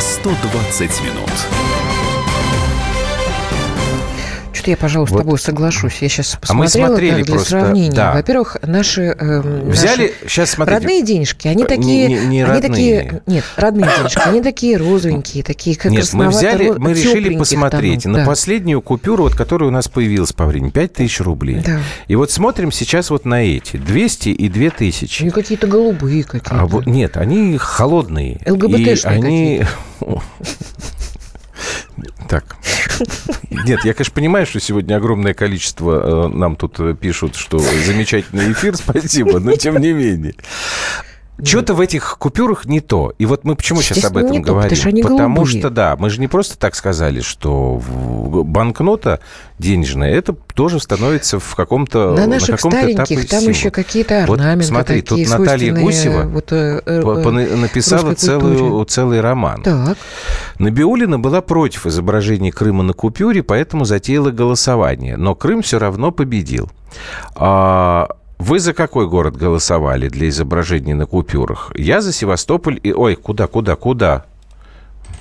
120 0.00 1.02
минут. 1.02 1.77
Я, 4.68 4.76
пожалуй, 4.76 5.08
с 5.08 5.10
вот. 5.12 5.18
тобой 5.18 5.38
соглашусь. 5.38 5.94
Я 6.02 6.10
сейчас 6.10 6.36
посмотрела 6.38 6.52
а 6.52 6.88
мы 6.88 6.90
смотрели 6.90 7.16
так, 7.16 7.24
для 7.24 7.34
просто, 7.36 7.50
сравнения. 7.50 7.96
Да. 7.96 8.12
Во-первых, 8.12 8.58
наши, 8.62 9.16
э, 9.18 9.40
Взяли, 9.40 10.02
наши 10.02 10.12
сейчас 10.28 10.50
смотрите. 10.50 10.78
родные 10.78 11.02
денежки, 11.02 11.48
они 11.48 11.64
такие... 11.64 12.08
Не, 12.08 12.14
не, 12.14 12.26
не 12.26 12.42
они 12.42 12.60
такие... 12.60 13.22
Нет, 13.26 13.44
родные 13.56 13.88
денежки, 13.96 14.20
они 14.28 14.42
такие 14.42 14.76
розовенькие, 14.76 15.42
такие 15.42 15.74
как 15.74 15.90
Нет, 15.90 16.12
мы 16.12 16.28
взяли, 16.28 16.74
мы 16.76 16.92
решили 16.92 17.34
посмотреть 17.34 18.02
тонов, 18.02 18.18
на 18.18 18.24
да. 18.24 18.30
последнюю 18.30 18.82
купюру, 18.82 19.22
вот, 19.22 19.34
которая 19.34 19.70
у 19.70 19.72
нас 19.72 19.88
появилась 19.88 20.34
по 20.34 20.44
времени, 20.44 20.68
5 20.68 20.92
тысяч 20.92 21.20
рублей. 21.20 21.62
Да. 21.64 21.80
И 22.06 22.14
вот 22.14 22.30
смотрим 22.30 22.70
сейчас 22.70 23.08
вот 23.08 23.24
на 23.24 23.42
эти, 23.42 23.78
200 23.78 24.28
и 24.28 24.48
2 24.50 24.68
тысячи. 24.68 25.22
Они 25.22 25.30
какие-то 25.30 25.66
голубые 25.66 26.24
какие-то. 26.24 26.50
А 26.50 26.66
вот, 26.66 26.84
нет, 26.84 27.16
они 27.16 27.56
холодные. 27.56 28.38
ЛГБТшные 28.46 29.14
они... 29.14 29.62
Так. 32.28 32.56
Нет, 33.50 33.84
я, 33.84 33.94
конечно, 33.94 34.14
понимаю, 34.14 34.46
что 34.46 34.60
сегодня 34.60 34.96
огромное 34.96 35.34
количество 35.34 36.26
э, 36.26 36.28
нам 36.28 36.56
тут 36.56 36.78
пишут, 37.00 37.36
что 37.36 37.58
замечательный 37.58 38.52
эфир, 38.52 38.76
спасибо, 38.76 39.38
но 39.38 39.56
тем 39.56 39.78
не 39.78 39.92
менее. 39.92 40.34
Что-то 41.42 41.74
в 41.74 41.80
этих 41.80 42.16
купюрах 42.18 42.64
не 42.66 42.80
то. 42.80 43.12
И 43.18 43.24
вот 43.26 43.44
мы 43.44 43.54
почему 43.54 43.80
сейчас 43.80 44.04
об 44.04 44.16
этом 44.16 44.42
говорим? 44.42 44.62
потому 44.62 44.76
что, 44.76 44.88
они 44.88 45.02
потому 45.02 45.34
голубые. 45.36 45.60
что, 45.60 45.70
да, 45.70 45.96
мы 45.96 46.10
же 46.10 46.20
не 46.20 46.26
просто 46.26 46.58
так 46.58 46.74
сказали, 46.74 47.20
что 47.20 47.80
банкнота 48.44 49.20
денежная, 49.58 50.12
это 50.14 50.34
тоже 50.54 50.80
становится 50.80 51.38
в 51.38 51.54
каком-то 51.54 52.14
На 52.16 52.26
наших 52.26 52.48
на 52.50 52.56
каком-то 52.56 52.78
стареньких 52.78 53.28
там 53.28 53.40
символ. 53.40 53.48
еще 53.56 53.70
какие-то 53.70 54.22
орнаменты 54.24 54.56
Вот 54.58 54.64
смотри, 54.66 55.02
такие 55.02 55.26
тут 55.26 55.38
Наталья 55.38 55.74
Гусева 55.74 56.22
вот, 56.22 56.52
э, 56.52 56.82
э, 56.84 57.00
пона- 57.02 57.56
написала 57.56 58.14
целую, 58.14 58.84
целый 58.86 59.20
роман. 59.20 59.62
Так. 59.62 59.96
Набиулина 60.58 61.18
была 61.18 61.40
против 61.40 61.86
изображения 61.86 62.50
Крыма 62.52 62.82
на 62.82 62.92
купюре, 62.92 63.42
поэтому 63.42 63.84
затеяла 63.84 64.30
голосование. 64.30 65.16
Но 65.16 65.34
Крым 65.34 65.62
все 65.62 65.78
равно 65.78 66.10
победил. 66.10 66.70
А, 67.36 68.08
вы 68.38 68.58
за 68.60 68.72
какой 68.72 69.08
город 69.08 69.36
голосовали 69.36 70.08
для 70.08 70.28
изображения 70.28 70.94
на 70.94 71.06
купюрах? 71.06 71.72
Я 71.76 72.00
за 72.00 72.12
Севастополь 72.12 72.78
и... 72.82 72.92
Ой, 72.92 73.16
куда, 73.16 73.46
куда, 73.46 73.76
куда? 73.76 74.24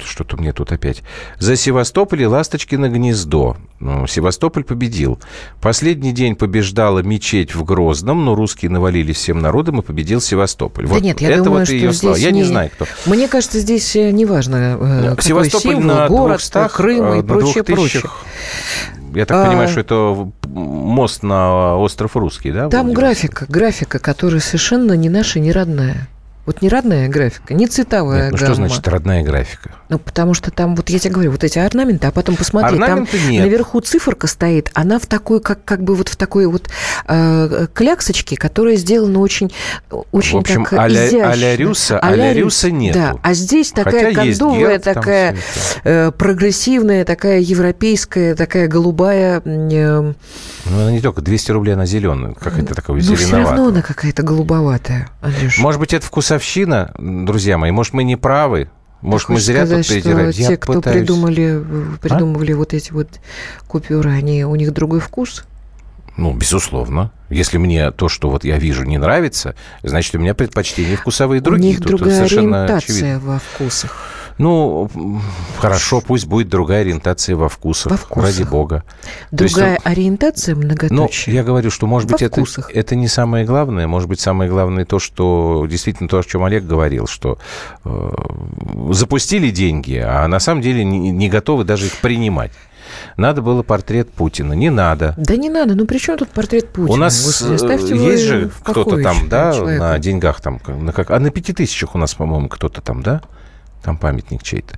Что-то 0.04 0.38
мне 0.38 0.54
тут 0.54 0.72
опять. 0.72 1.02
За 1.40 1.56
Севастополь 1.56 2.22
и 2.22 2.28
Ласточкино 2.28 2.88
гнездо. 2.88 3.58
Ну, 3.80 4.06
Севастополь 4.06 4.64
победил. 4.64 5.20
Последний 5.60 6.12
день 6.12 6.36
побеждала 6.36 7.00
мечеть 7.00 7.56
в 7.56 7.64
Грозном, 7.64 8.24
но 8.24 8.36
русские 8.36 8.70
навалились 8.70 9.16
всем 9.18 9.40
народом 9.40 9.80
и 9.80 9.82
победил 9.82 10.22
Севастополь. 10.22 10.86
Да 10.88 10.94
вот 10.94 11.02
нет, 11.04 11.20
я 11.20 11.30
это 11.32 11.44
думаю, 11.44 11.60
вот 11.62 11.68
что 11.68 11.76
ее 11.76 11.94
слова. 11.94 12.16
здесь 12.16 12.26
Я 12.26 12.32
не 12.32 12.42
не- 12.42 12.46
знаю, 12.46 12.70
кто. 12.72 12.86
Мне 13.08 13.28
кажется, 13.28 13.60
здесь 13.60 13.96
э, 13.96 14.12
неважно, 14.12 14.78
э, 14.80 15.10
какой 15.10 15.24
Севастополь 15.24 15.72
символ, 15.78 15.96
на 15.96 16.08
город, 16.08 16.38
200, 16.38 16.68
Крым 16.70 17.04
э, 17.06 17.14
и 17.14 17.22
на 17.22 17.24
прочее, 17.24 17.64
2000. 17.64 17.74
прочее. 17.74 18.04
Я 19.18 19.26
так 19.26 19.44
А- 19.44 19.48
понимаю, 19.48 19.68
что 19.68 19.80
это 19.80 20.32
мост 20.48 21.24
на 21.24 21.76
остров 21.76 22.16
Русский, 22.16 22.52
да? 22.52 22.70
Там 22.70 22.94
графика, 22.94 23.46
графика, 23.50 23.98
которая 23.98 24.40
совершенно 24.40 24.94
не 24.94 25.10
наша, 25.10 25.40
не 25.40 25.52
родная. 25.52 26.08
Вот 26.48 26.62
не 26.62 26.70
родная 26.70 27.10
графика, 27.10 27.54
не 27.54 27.68
цветовая 27.68 28.24
Нет, 28.24 28.32
ну 28.32 28.38
гамма. 28.38 28.46
что 28.54 28.56
значит 28.56 28.88
родная 28.88 29.22
графика? 29.22 29.70
Ну, 29.90 30.00
потому 30.00 30.34
что 30.34 30.50
там, 30.50 30.76
вот 30.76 30.90
я 30.90 30.98
тебе 30.98 31.14
говорю, 31.14 31.32
вот 31.32 31.44
эти 31.44 31.60
орнаменты, 31.60 32.08
а 32.08 32.12
потом 32.12 32.36
посмотри, 32.36 32.78
Орнаменты 32.80 33.18
там 33.18 33.30
нет. 33.30 33.44
наверху 33.46 33.80
циферка 33.82 34.28
стоит, 34.28 34.72
она 34.74 34.98
в 34.98 35.06
такой, 35.06 35.40
как, 35.42 35.64
как 35.66 35.84
бы 35.84 35.94
вот 35.94 36.08
в 36.10 36.16
такой 36.16 36.46
вот 36.48 36.70
э, 37.08 37.68
кляксочке, 37.74 38.38
которая 38.38 38.78
сделана 38.78 39.20
очень, 39.20 39.52
очень 40.14 40.38
В 40.38 40.42
общем, 40.42 40.64
так 40.64 40.74
а-ля- 40.80 41.08
изящно. 41.10 41.32
а-ля 41.32 41.56
Рюса- 41.58 42.00
А-ля 42.02 42.24
а-ля 42.24 42.34
Рюса, 42.34 42.72
нету. 42.72 42.98
Да, 42.98 43.16
а 43.22 43.34
здесь 43.34 43.72
такая 43.72 44.14
Хотя 44.14 44.22
кондовая, 44.24 44.72
герб, 44.72 44.84
такая 44.84 45.36
э, 45.84 46.12
прогрессивная, 46.18 47.04
такая 47.06 47.40
европейская, 47.40 48.36
такая 48.36 48.68
голубая. 48.70 49.42
э, 49.44 50.02
Ну, 50.02 50.14
она 50.82 50.92
не 50.92 51.02
только 51.02 51.22
200 51.22 51.52
рублей, 51.52 51.74
она 51.74 51.86
зеленая. 51.86 52.34
Какая-то 52.34 52.74
такая 52.74 52.96
ну, 52.96 53.02
все 53.02 53.12
равно 53.12 53.26
зеленоватая. 53.28 53.68
она 53.68 53.82
какая-то 53.82 54.24
голубоватая, 54.24 55.10
Андрюш. 55.22 55.60
Может 55.60 55.80
быть, 55.80 55.94
это 55.94 56.06
вкусовщина, 56.38 56.94
друзья 56.98 57.58
мои? 57.58 57.72
Может, 57.72 57.94
мы 57.94 58.04
не 58.04 58.16
правы? 58.16 58.70
Может, 59.02 59.30
мы 59.30 59.40
зря 59.40 59.66
сказать, 59.66 59.88
тут 59.88 59.96
перетираем? 59.96 60.32
что 60.32 60.42
Я 60.42 60.48
те, 60.50 60.58
кто 60.58 60.74
пытаюсь. 60.74 60.98
придумали, 61.00 61.64
придумывали 62.02 62.54
вот 62.54 62.74
эти 62.74 62.92
вот 62.92 63.08
купюры, 63.68 64.12
они, 64.12 64.44
у 64.46 64.56
них 64.56 64.74
другой 64.74 65.00
вкус? 65.00 65.46
Ну, 66.16 66.34
безусловно. 66.34 67.12
Если 67.30 67.58
мне 67.58 67.92
то, 67.92 68.10
что 68.10 68.30
вот 68.30 68.44
я 68.44 68.58
вижу, 68.58 68.86
не 68.86 68.98
нравится, 68.98 69.56
значит, 69.84 70.16
у 70.16 70.20
меня 70.20 70.34
предпочтения 70.34 70.98
вкусовые 70.98 71.42
другие. 71.42 71.70
У 71.70 71.72
них 71.74 71.78
Тут 71.82 71.98
другая 71.98 72.16
совершенно 72.16 72.64
ориентация 72.64 72.96
очевидно. 72.96 73.20
во 73.20 73.40
вкусах. 73.40 74.10
Ну, 74.38 74.90
хорошо, 75.58 76.02
пусть 76.02 76.28
будет 76.28 76.48
другая 76.50 76.82
ориентация 76.82 77.36
во 77.36 77.50
вкусах, 77.50 77.92
Во 77.92 77.98
вкусах. 77.98 78.24
ради 78.24 78.44
бога. 78.44 78.84
То 79.36 79.44
есть, 79.44 79.56
Другая 79.56 79.80
ориентация 79.84 80.56
Ну, 80.56 80.62
многоточие. 80.62 81.36
я 81.36 81.44
говорю, 81.44 81.72
что, 81.72 81.88
может 81.88 82.10
Во 82.10 82.14
быть, 82.16 82.22
это, 82.22 82.42
вкусах. 82.42 82.70
это 82.74 82.96
не 82.96 83.08
самое 83.08 83.46
главное. 83.46 83.88
Может 83.88 84.08
быть, 84.10 84.20
самое 84.20 84.50
главное 84.50 84.86
то, 84.86 85.00
что 85.00 85.66
действительно 85.70 86.08
то, 86.08 86.20
о 86.20 86.24
чем 86.24 86.44
Олег 86.44 86.66
говорил, 86.66 87.08
что 87.08 87.40
э, 87.84 88.12
запустили 88.92 89.50
деньги, 89.50 89.96
а 90.06 90.28
на 90.28 90.40
самом 90.40 90.62
деле 90.62 90.84
не, 90.84 91.10
не 91.12 91.30
готовы 91.30 91.64
даже 91.64 91.88
их 91.88 91.98
принимать. 91.98 92.52
Надо 93.18 93.42
было 93.42 93.64
портрет 93.64 94.12
Путина. 94.12 94.54
Не 94.54 94.70
надо. 94.70 95.14
Да 95.18 95.36
не 95.36 95.50
надо, 95.50 95.76
ну 95.76 95.86
при 95.86 95.98
чем 95.98 96.18
тут 96.18 96.30
портрет 96.30 96.70
Путина? 96.70 96.94
У 96.94 96.96
нас 96.96 97.44
Господи, 97.44 97.94
э, 97.94 98.12
есть 98.12 98.24
же 98.24 98.52
кто-то 98.64 99.02
там, 99.02 99.28
да, 99.30 99.52
человека. 99.54 99.84
на 99.84 100.00
деньгах 100.00 100.42
там, 100.42 100.62
на 100.68 100.94
как, 100.94 101.12
а 101.12 101.20
на 101.20 101.30
пяти 101.32 101.54
тысячах 101.54 101.96
у 101.96 101.98
нас, 101.98 102.14
по-моему, 102.14 102.48
кто-то 102.50 102.82
там, 102.82 103.02
да? 103.02 103.22
Там 103.88 103.96
памятник 103.96 104.44
чей-то. 104.44 104.78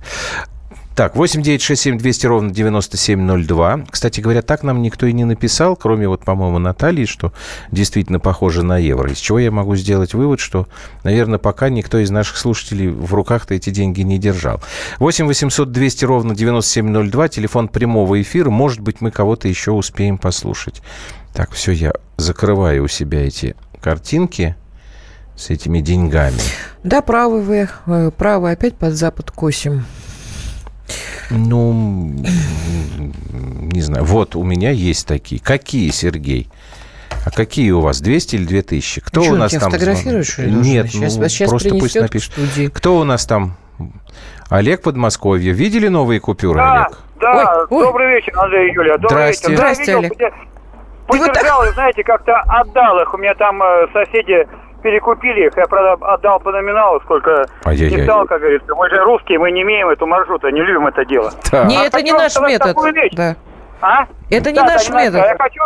Так, 0.94 1.16
8 1.16 1.42
9 1.42 1.60
6 1.60 1.82
7 1.82 1.98
200 1.98 2.26
ровно 2.26 2.50
9702. 2.52 3.86
Кстати 3.90 4.20
говоря, 4.20 4.40
так 4.40 4.62
нам 4.62 4.82
никто 4.82 5.04
и 5.06 5.12
не 5.12 5.24
написал, 5.24 5.74
кроме 5.74 6.06
вот, 6.06 6.24
по-моему, 6.24 6.60
Натальи, 6.60 7.06
что 7.06 7.32
действительно 7.72 8.20
похоже 8.20 8.62
на 8.62 8.78
евро. 8.78 9.10
Из 9.10 9.18
чего 9.18 9.40
я 9.40 9.50
могу 9.50 9.74
сделать 9.74 10.14
вывод, 10.14 10.38
что, 10.38 10.68
наверное, 11.02 11.40
пока 11.40 11.70
никто 11.70 11.98
из 11.98 12.10
наших 12.10 12.36
слушателей 12.36 12.86
в 12.86 13.12
руках-то 13.12 13.52
эти 13.52 13.70
деньги 13.70 14.02
не 14.02 14.16
держал. 14.16 14.62
8 15.00 15.26
800 15.26 15.72
200 15.72 16.04
ровно 16.04 16.36
9702, 16.36 17.28
телефон 17.30 17.66
прямого 17.66 18.22
эфира. 18.22 18.50
Может 18.50 18.78
быть, 18.78 19.00
мы 19.00 19.10
кого-то 19.10 19.48
еще 19.48 19.72
успеем 19.72 20.18
послушать. 20.18 20.82
Так, 21.34 21.50
все, 21.50 21.72
я 21.72 21.94
закрываю 22.16 22.84
у 22.84 22.88
себя 22.88 23.26
эти 23.26 23.56
картинки 23.80 24.54
с 25.40 25.50
этими 25.50 25.80
деньгами. 25.80 26.36
Да, 26.84 27.00
правы 27.00 27.40
вы, 27.40 27.68
э, 27.86 28.10
правы, 28.16 28.50
опять 28.50 28.76
под 28.76 28.92
запад 28.92 29.30
косим. 29.30 29.84
Ну, 31.30 32.02
не 33.72 33.80
знаю. 33.80 34.04
Вот 34.04 34.36
у 34.36 34.42
меня 34.42 34.70
есть 34.70 35.06
такие. 35.06 35.40
Какие, 35.40 35.90
Сергей? 35.90 36.48
А 37.24 37.30
какие 37.30 37.70
у 37.70 37.80
вас? 37.80 38.00
200 38.00 38.36
или 38.36 38.44
2000? 38.44 39.00
Кто 39.00 39.22
Ну, 39.22 39.32
у 39.32 39.36
нас 39.36 39.52
там? 39.52 39.70
фотографируешь, 39.70 40.28
что 40.28 40.42
ли, 40.42 40.52
Нет? 40.52 40.90
Сейчас- 40.90 41.16
ну, 41.16 41.28
сейчас 41.28 41.50
просто 41.50 41.70
пусть 41.70 41.94
напишет. 41.96 42.32
Кто 42.74 42.98
у 42.98 43.04
нас 43.04 43.24
там? 43.26 43.56
Олег 44.48 44.82
Подмосковье. 44.82 45.52
Видели 45.52 45.88
новые 45.88 46.18
купюры, 46.20 46.58
Да, 46.58 46.84
Олег? 46.86 46.98
да, 47.20 47.54
Ой, 47.70 47.78
ой. 47.78 47.84
добрый 47.84 48.10
вечер, 48.16 48.32
Андрей 48.38 48.70
и 48.70 48.74
Юлия. 48.74 48.98
Добрый 48.98 49.08
Здрасте. 49.34 49.48
вечер. 49.50 49.56
Здрасте, 49.58 49.84
Да, 49.86 50.00
видел, 50.00 50.16
Олег. 50.16 50.18
Ты 50.18 51.18
вот 51.18 51.26
Подержал, 51.28 51.64
и, 51.64 51.72
знаете, 51.74 52.02
как-то 52.04 52.36
отдал 52.46 53.00
их. 53.00 53.14
У 53.14 53.18
меня 53.18 53.34
там 53.34 53.62
э, 53.62 53.86
соседи 53.92 54.46
перекупили 54.82 55.46
их. 55.46 55.56
Я, 55.56 55.66
правда, 55.66 56.04
отдал 56.14 56.40
по 56.40 56.50
номиналу, 56.50 57.00
сколько 57.00 57.46
Ай-яй-яй. 57.64 57.98
не 58.00 58.04
стал, 58.04 58.26
как 58.26 58.40
говорится. 58.40 58.74
Мы 58.74 58.88
же 58.90 58.96
русские, 59.04 59.38
мы 59.38 59.50
не 59.52 59.62
имеем 59.62 59.88
эту 59.88 60.06
маршрута, 60.06 60.50
не 60.50 60.60
любим 60.60 60.86
это 60.86 61.04
дело. 61.04 61.30
Так. 61.50 61.66
Не, 61.66 61.76
А 61.78 61.84
это 61.84 62.02
не 62.02 62.12
наш 62.12 62.38
метод. 62.40 62.76
Да. 63.12 63.36
А? 63.82 64.06
Это 64.30 64.50
не 64.50 64.56
Да, 64.58 64.64
наш 64.64 64.86
да, 64.88 64.94
не 64.98 65.04
метод. 65.04 65.20
А 65.22 65.26
я 65.28 65.36
хочу, 65.38 65.62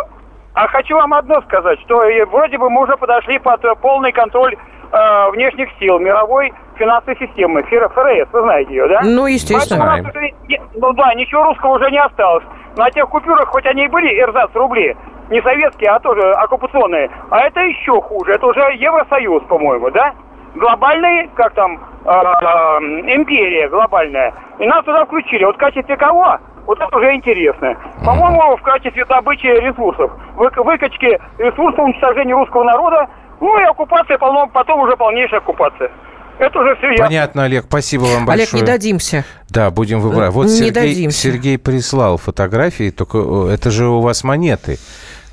а 0.54 0.68
хочу 0.68 0.94
вам 0.96 1.14
одно 1.14 1.40
сказать, 1.42 1.80
что 1.80 2.00
вроде 2.30 2.58
бы 2.58 2.70
мы 2.70 2.82
уже 2.82 2.96
подошли 2.96 3.38
под 3.38 3.60
полный 3.80 4.12
контроль 4.12 4.56
э, 4.92 5.30
внешних 5.30 5.68
сил 5.80 5.98
мировой 5.98 6.52
финансовой 6.76 7.16
системы, 7.18 7.60
ФР- 7.62 7.88
ФРС, 7.92 8.28
вы 8.32 8.40
знаете 8.42 8.74
ее, 8.74 8.88
да? 8.88 9.00
Ну, 9.04 9.26
естественно. 9.26 9.94
Уже 10.00 10.32
ну 10.74 10.92
да, 10.94 11.14
ничего 11.14 11.44
русского 11.44 11.76
уже 11.76 11.90
не 11.90 11.98
осталось. 12.00 12.44
На 12.76 12.90
тех 12.90 13.08
купюрах, 13.08 13.48
хоть 13.48 13.66
они 13.66 13.84
и 13.84 13.88
были 13.88 14.08
эрзац 14.20 14.50
рубли, 14.54 14.96
не 15.30 15.40
советские, 15.42 15.90
а 15.90 16.00
тоже 16.00 16.22
оккупационные, 16.32 17.10
а 17.30 17.40
это 17.40 17.60
еще 17.60 18.00
хуже. 18.00 18.32
Это 18.32 18.46
уже 18.46 18.60
Евросоюз, 18.76 19.42
по-моему, 19.48 19.90
да? 19.90 20.12
Глобальный, 20.54 21.28
как 21.34 21.52
там, 21.54 21.76
э, 22.04 22.08
э, 22.08 23.14
империя 23.16 23.68
глобальная. 23.68 24.32
И 24.58 24.66
нас 24.66 24.84
туда 24.84 25.04
включили. 25.04 25.44
Вот 25.44 25.56
в 25.56 25.58
качестве 25.58 25.96
кого? 25.96 26.38
Вот 26.66 26.78
это 26.80 26.96
уже 26.96 27.12
интересно. 27.14 27.74
По-моему, 28.06 28.56
в 28.56 28.62
качестве 28.62 29.04
добычи 29.04 29.46
ресурсов. 29.46 30.12
Вы- 30.36 30.50
выкачки 30.56 31.18
ресурсов, 31.38 31.80
уничтожения 31.80 32.34
русского 32.34 32.64
народа, 32.64 33.08
ну 33.40 33.58
и 33.58 33.62
оккупация, 33.64 34.16
полно- 34.16 34.48
потом 34.52 34.80
уже 34.80 34.96
полнейшая 34.96 35.40
оккупация. 35.40 35.90
Это 36.38 36.58
уже 36.58 36.74
все 36.76 36.90
ясно. 36.90 37.06
Понятно, 37.06 37.44
Олег. 37.44 37.64
Спасибо 37.68 38.02
вам 38.02 38.26
большое. 38.26 38.48
Олег, 38.48 38.52
не 38.54 38.62
дадимся. 38.62 39.24
Да, 39.50 39.70
будем 39.70 40.00
выбирать. 40.00 40.32
Вот 40.32 40.44
Не 40.46 40.50
Сергей, 40.50 40.72
дадимся. 40.72 41.18
Сергей 41.20 41.58
прислал 41.58 42.16
фотографии, 42.16 42.90
только 42.90 43.18
э, 43.18 43.54
это 43.54 43.70
же 43.70 43.86
у 43.86 44.00
вас 44.00 44.24
монеты. 44.24 44.78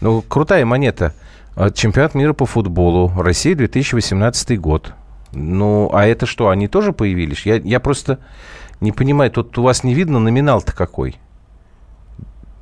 Ну, 0.01 0.21
крутая 0.21 0.65
монета. 0.65 1.13
А, 1.55 1.69
Чемпионат 1.69 2.15
мира 2.15 2.33
по 2.33 2.45
футболу. 2.45 3.11
Россия, 3.15 3.55
2018 3.55 4.59
год. 4.59 4.93
Ну, 5.31 5.89
а 5.93 6.05
это 6.05 6.25
что, 6.25 6.49
они 6.49 6.67
тоже 6.67 6.91
появились? 6.91 7.45
Я, 7.45 7.55
я 7.55 7.79
просто 7.79 8.19
не 8.81 8.91
понимаю, 8.91 9.31
тут 9.31 9.57
у 9.57 9.63
вас 9.63 9.83
не 9.83 9.93
видно 9.93 10.19
номинал-то 10.19 10.73
какой? 10.73 11.17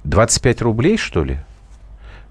25 0.04 0.62
рублей, 0.62 0.98
что 0.98 1.24
ли? 1.24 1.40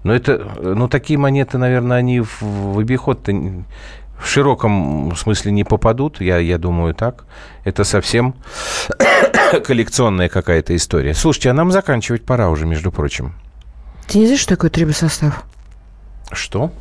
Ну, 0.03 0.13
это, 0.13 0.37
ну, 0.61 0.87
такие 0.87 1.19
монеты, 1.19 1.57
наверное, 1.57 1.97
они 1.97 2.21
в, 2.21 2.41
в 2.41 2.79
обиход-то 2.79 3.33
в 3.33 4.27
широком 4.27 5.13
смысле 5.15 5.51
не 5.51 5.63
попадут, 5.63 6.21
я, 6.21 6.37
я 6.37 6.57
думаю, 6.57 6.93
так. 6.93 7.25
Это 7.63 7.83
совсем 7.83 8.35
коллекционная 9.65 10.29
какая-то 10.29 10.75
история. 10.75 11.13
Слушайте, 11.13 11.49
а 11.49 11.53
нам 11.53 11.71
заканчивать 11.71 12.25
пора 12.25 12.49
уже, 12.49 12.65
между 12.65 12.91
прочим. 12.91 13.33
Ты 14.09 14.17
не 14.17 14.25
знаешь, 14.25 14.41
что 14.41 14.55
такое 14.55 14.69
трибосостав? 14.69 15.45
Что? 16.31 16.71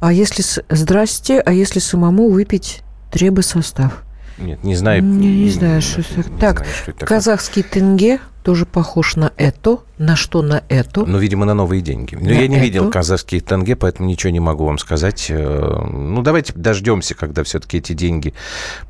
А 0.00 0.12
если... 0.12 0.42
с- 0.42 0.62
Здрасте, 0.68 1.40
а 1.40 1.52
если 1.52 1.78
самому 1.80 2.30
выпить 2.30 2.82
требосостав? 3.10 4.02
Нет, 4.38 4.62
не 4.64 4.74
знаю. 4.74 5.02
Не, 5.02 5.44
не 5.44 5.50
знаю, 5.50 5.82
что 5.82 6.00
это. 6.00 6.30
Так, 6.40 6.58
знаю, 6.58 6.72
что 6.82 6.90
это 6.92 7.06
казахский 7.06 7.62
тенге 7.62 8.20
тоже 8.42 8.66
похож 8.66 9.16
на 9.16 9.32
это. 9.36 9.78
На 9.98 10.16
что 10.16 10.42
на 10.42 10.64
это? 10.68 11.04
Ну, 11.04 11.18
видимо, 11.18 11.44
на 11.46 11.54
новые 11.54 11.80
деньги. 11.80 12.16
Но 12.16 12.22
На 12.28 12.32
я 12.32 12.48
не 12.48 12.56
эту? 12.56 12.64
видел 12.64 12.90
казахские 12.90 13.40
тенге, 13.40 13.76
поэтому 13.76 14.08
ничего 14.08 14.32
не 14.32 14.40
могу 14.40 14.64
вам 14.64 14.78
сказать. 14.78 15.26
Э, 15.28 15.78
Ну, 15.92 16.22
давайте 16.22 16.52
дождемся, 16.56 17.14
когда 17.14 17.44
все-таки 17.44 17.78
эти 17.78 17.92
деньги 17.92 18.34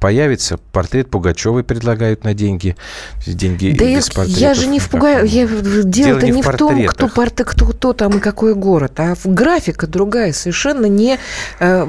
появятся. 0.00 0.58
Портрет 0.72 1.10
Пугачевой 1.10 1.64
предлагают 1.64 2.24
на 2.24 2.32
деньги. 2.32 2.76
Деньги 3.26 3.76
Да 3.78 3.84
без 3.84 4.10
я, 4.26 4.48
я 4.48 4.54
же 4.54 4.68
не 4.68 4.78
в 4.78 4.88
пугаю. 4.88 5.26
Я, 5.26 5.46
дело-то 5.46 6.24
не 6.26 6.32
не, 6.32 6.42
в 6.42 6.46
в, 6.46 6.56
том, 6.56 6.86
кто, 6.86 7.08
порт, 7.08 7.42
кто, 7.44 7.66
кто 7.66 7.92
там 7.92 8.16
и 8.16 8.20
какой 8.20 8.54
город, 8.54 8.98
а 8.98 9.14
графика 9.24 9.86
другая, 9.86 10.32
совершенно 10.32 10.86
не 10.86 11.18
э, 11.60 11.86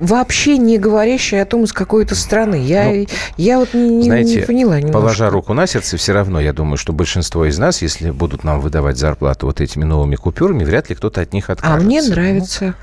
вообще 0.00 0.56
не 0.56 0.78
говорящая 0.78 1.42
о 1.42 1.46
том, 1.46 1.64
из 1.64 1.72
какой 1.74 2.06
то 2.06 2.14
страны. 2.14 2.56
Я, 2.64 2.84
Ну, 2.90 3.06
я 3.36 3.58
вот 3.58 3.74
не, 3.74 3.88
не- 3.96 4.02
Знаете, 4.04 4.36
не 4.40 4.46
поняла 4.46 4.76
немножко. 4.78 4.98
положа 4.98 5.28
руку 5.28 5.52
на 5.52 5.66
сердце, 5.66 5.98
все 5.98 6.12
равно, 6.14 6.40
я 6.40 6.54
думаю, 6.54 6.78
что 6.78 6.93
большинство 6.94 7.44
из 7.44 7.58
нас, 7.58 7.82
если 7.82 8.10
будут 8.10 8.44
нам 8.44 8.60
выдавать 8.60 8.96
зарплату 8.96 9.46
вот 9.46 9.60
этими 9.60 9.84
новыми 9.84 10.16
купюрами, 10.16 10.64
вряд 10.64 10.88
ли 10.88 10.94
кто-то 10.94 11.20
от 11.20 11.32
них 11.32 11.50
А 11.50 11.54
откажется. 11.54 11.84
мне 11.86 12.02
Ну, 12.02 12.08
нравится. 12.10 12.74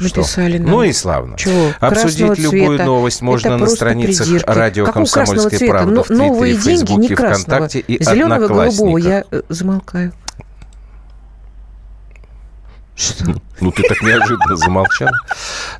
Написали 0.00 0.56
нам. 0.56 0.70
Ну 0.70 0.82
и 0.82 0.92
славно. 0.94 1.36
Чего? 1.36 1.72
Обсудить 1.78 2.16
Красного 2.26 2.34
любую 2.54 2.68
цвета. 2.78 2.84
новость 2.86 3.20
можно 3.20 3.48
Это 3.48 3.56
на 3.58 3.66
страницах 3.66 4.26
придирки. 4.26 4.48
радио 4.50 4.84
Какого 4.86 5.04
красного 5.04 5.24
«Комсомольская 5.26 5.58
цвета? 5.58 5.72
правда» 5.74 5.92
Но- 5.94 6.02
в 6.02 6.06
Твиттере, 6.06 6.28
Новые 6.28 6.52
деньги, 6.54 6.64
Фейсбуке, 6.68 7.00
не 7.02 7.08
красного. 7.14 7.38
ВКонтакте 7.44 7.78
и 7.80 8.02
Зеленого, 8.04 8.46
голубого 8.48 8.96
я 8.98 9.24
э, 9.30 9.42
замолкаю. 9.50 10.12
Что? 13.00 13.40
Ну, 13.60 13.72
ты 13.72 13.82
так 13.82 14.02
неожиданно 14.02 14.56
замолчал. 14.56 15.08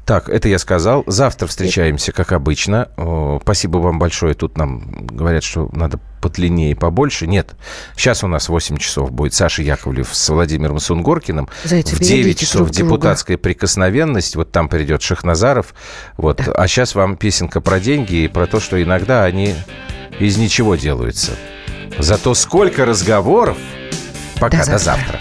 Так, 0.07 0.31
это 0.31 0.49
я 0.49 0.59
сказал. 0.59 1.05
Завтра 1.07 1.47
встречаемся, 1.47 2.13
как 2.13 2.33
обычно. 2.33 2.89
Спасибо 3.43 3.77
вам 3.79 3.99
большое. 3.99 4.33
Тут 4.35 4.57
нам 4.57 5.07
говорят, 5.07 5.45
что 5.45 5.69
надо 5.73 6.01
подлиннее 6.23 6.73
и 6.73 6.75
побольше. 6.75 7.27
Нет, 7.27 7.55
сейчас 7.97 8.25
у 8.25 8.27
нас 8.27 8.49
8 8.49 8.79
часов 8.79 9.13
будет 9.13 9.35
Саша 9.35 9.63
Яковлев 9.63 10.09
с 10.15 10.29
Владимиром 10.31 10.79
Сунгоркиным. 10.79 11.49
Зайцы, 11.65 11.95
в 11.95 11.99
9 11.99 12.11
берегите 12.11 12.47
часов 12.47 12.63
друг 12.63 12.73
друга. 12.73 12.91
депутатская 12.91 13.37
прикосновенность. 13.37 14.37
Вот 14.37 14.51
там 14.51 14.69
придет 14.71 15.03
Шахназаров. 15.03 15.75
Вот. 16.17 16.41
А 16.49 16.69
сейчас 16.69 16.95
вам 16.95 17.17
песенка 17.17 17.61
про 17.61 17.81
деньги 17.81 18.25
и 18.25 18.29
про 18.29 18.47
то, 18.47 18.61
что 18.61 18.83
иногда 18.83 19.25
они 19.25 19.55
из 20.19 20.39
ничего 20.39 20.75
делаются. 20.75 21.33
Зато 21.99 22.35
сколько 22.35 22.87
разговоров. 22.87 23.59
Пока, 24.39 24.65
До 24.65 24.73
до 24.73 24.79
завтра. 24.79 25.21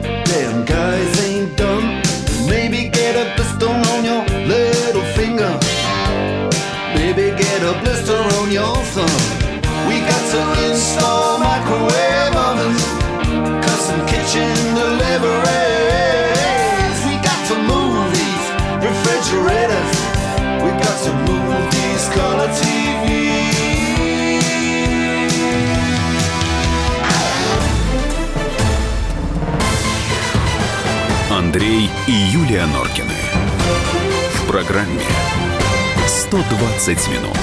программе 34.71 35.03
120 36.07 37.09
минут. 37.09 37.37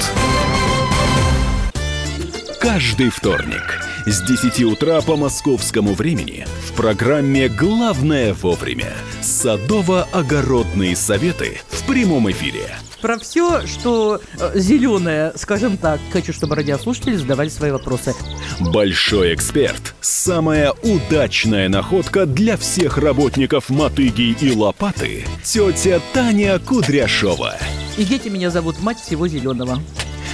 Каждый 2.59 3.11
вторник 3.11 3.83
с 4.07 4.23
10 4.23 4.63
утра 4.65 5.03
по 5.03 5.15
московскому 5.15 5.93
времени 5.93 6.47
в 6.67 6.73
программе 6.73 7.51
«Главное 7.51 8.33
вовремя» 8.33 8.95
садово-огородные 9.21 10.97
советы 10.97 11.61
в 11.69 11.87
прямом 11.87 12.31
эфире. 12.31 12.71
Про 13.03 13.19
все, 13.19 13.67
что 13.67 14.23
зеленое, 14.55 15.33
скажем 15.37 15.77
так, 15.77 16.01
хочу, 16.11 16.33
чтобы 16.33 16.57
радиослушатели 16.57 17.17
задавали 17.17 17.51
свои 17.51 17.73
вопросы. 17.73 18.15
Большой 18.61 19.35
эксперт. 19.35 19.95
Самая 20.01 20.73
удачная 20.83 21.69
находка 21.69 22.27
для 22.27 22.57
всех 22.57 22.99
работников 22.99 23.69
мотыги 23.69 24.37
и 24.41 24.53
лопаты. 24.53 25.25
Тетя 25.45 26.01
Таня 26.13 26.59
Кудряшова. 26.59 27.57
И 27.97 28.05
дети 28.05 28.29
меня 28.29 28.51
зовут 28.51 28.81
мать 28.81 28.99
всего 28.99 29.29
зеленого. 29.29 29.79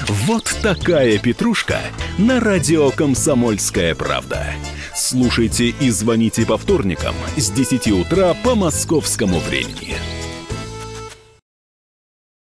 Вот 0.09 0.55
такая 0.63 1.19
петрушка 1.19 1.81
на 2.19 2.41
радио 2.41 2.91
«Комсомольская 2.91 3.95
правда». 3.95 4.47
Слушайте 4.95 5.69
и 5.69 5.91
звоните 5.91 6.47
по 6.47 6.57
вторникам 6.57 7.15
с 7.37 7.51
10 7.51 7.89
утра 7.89 8.35
по 8.43 8.55
московскому 8.55 9.39
времени. 9.41 9.97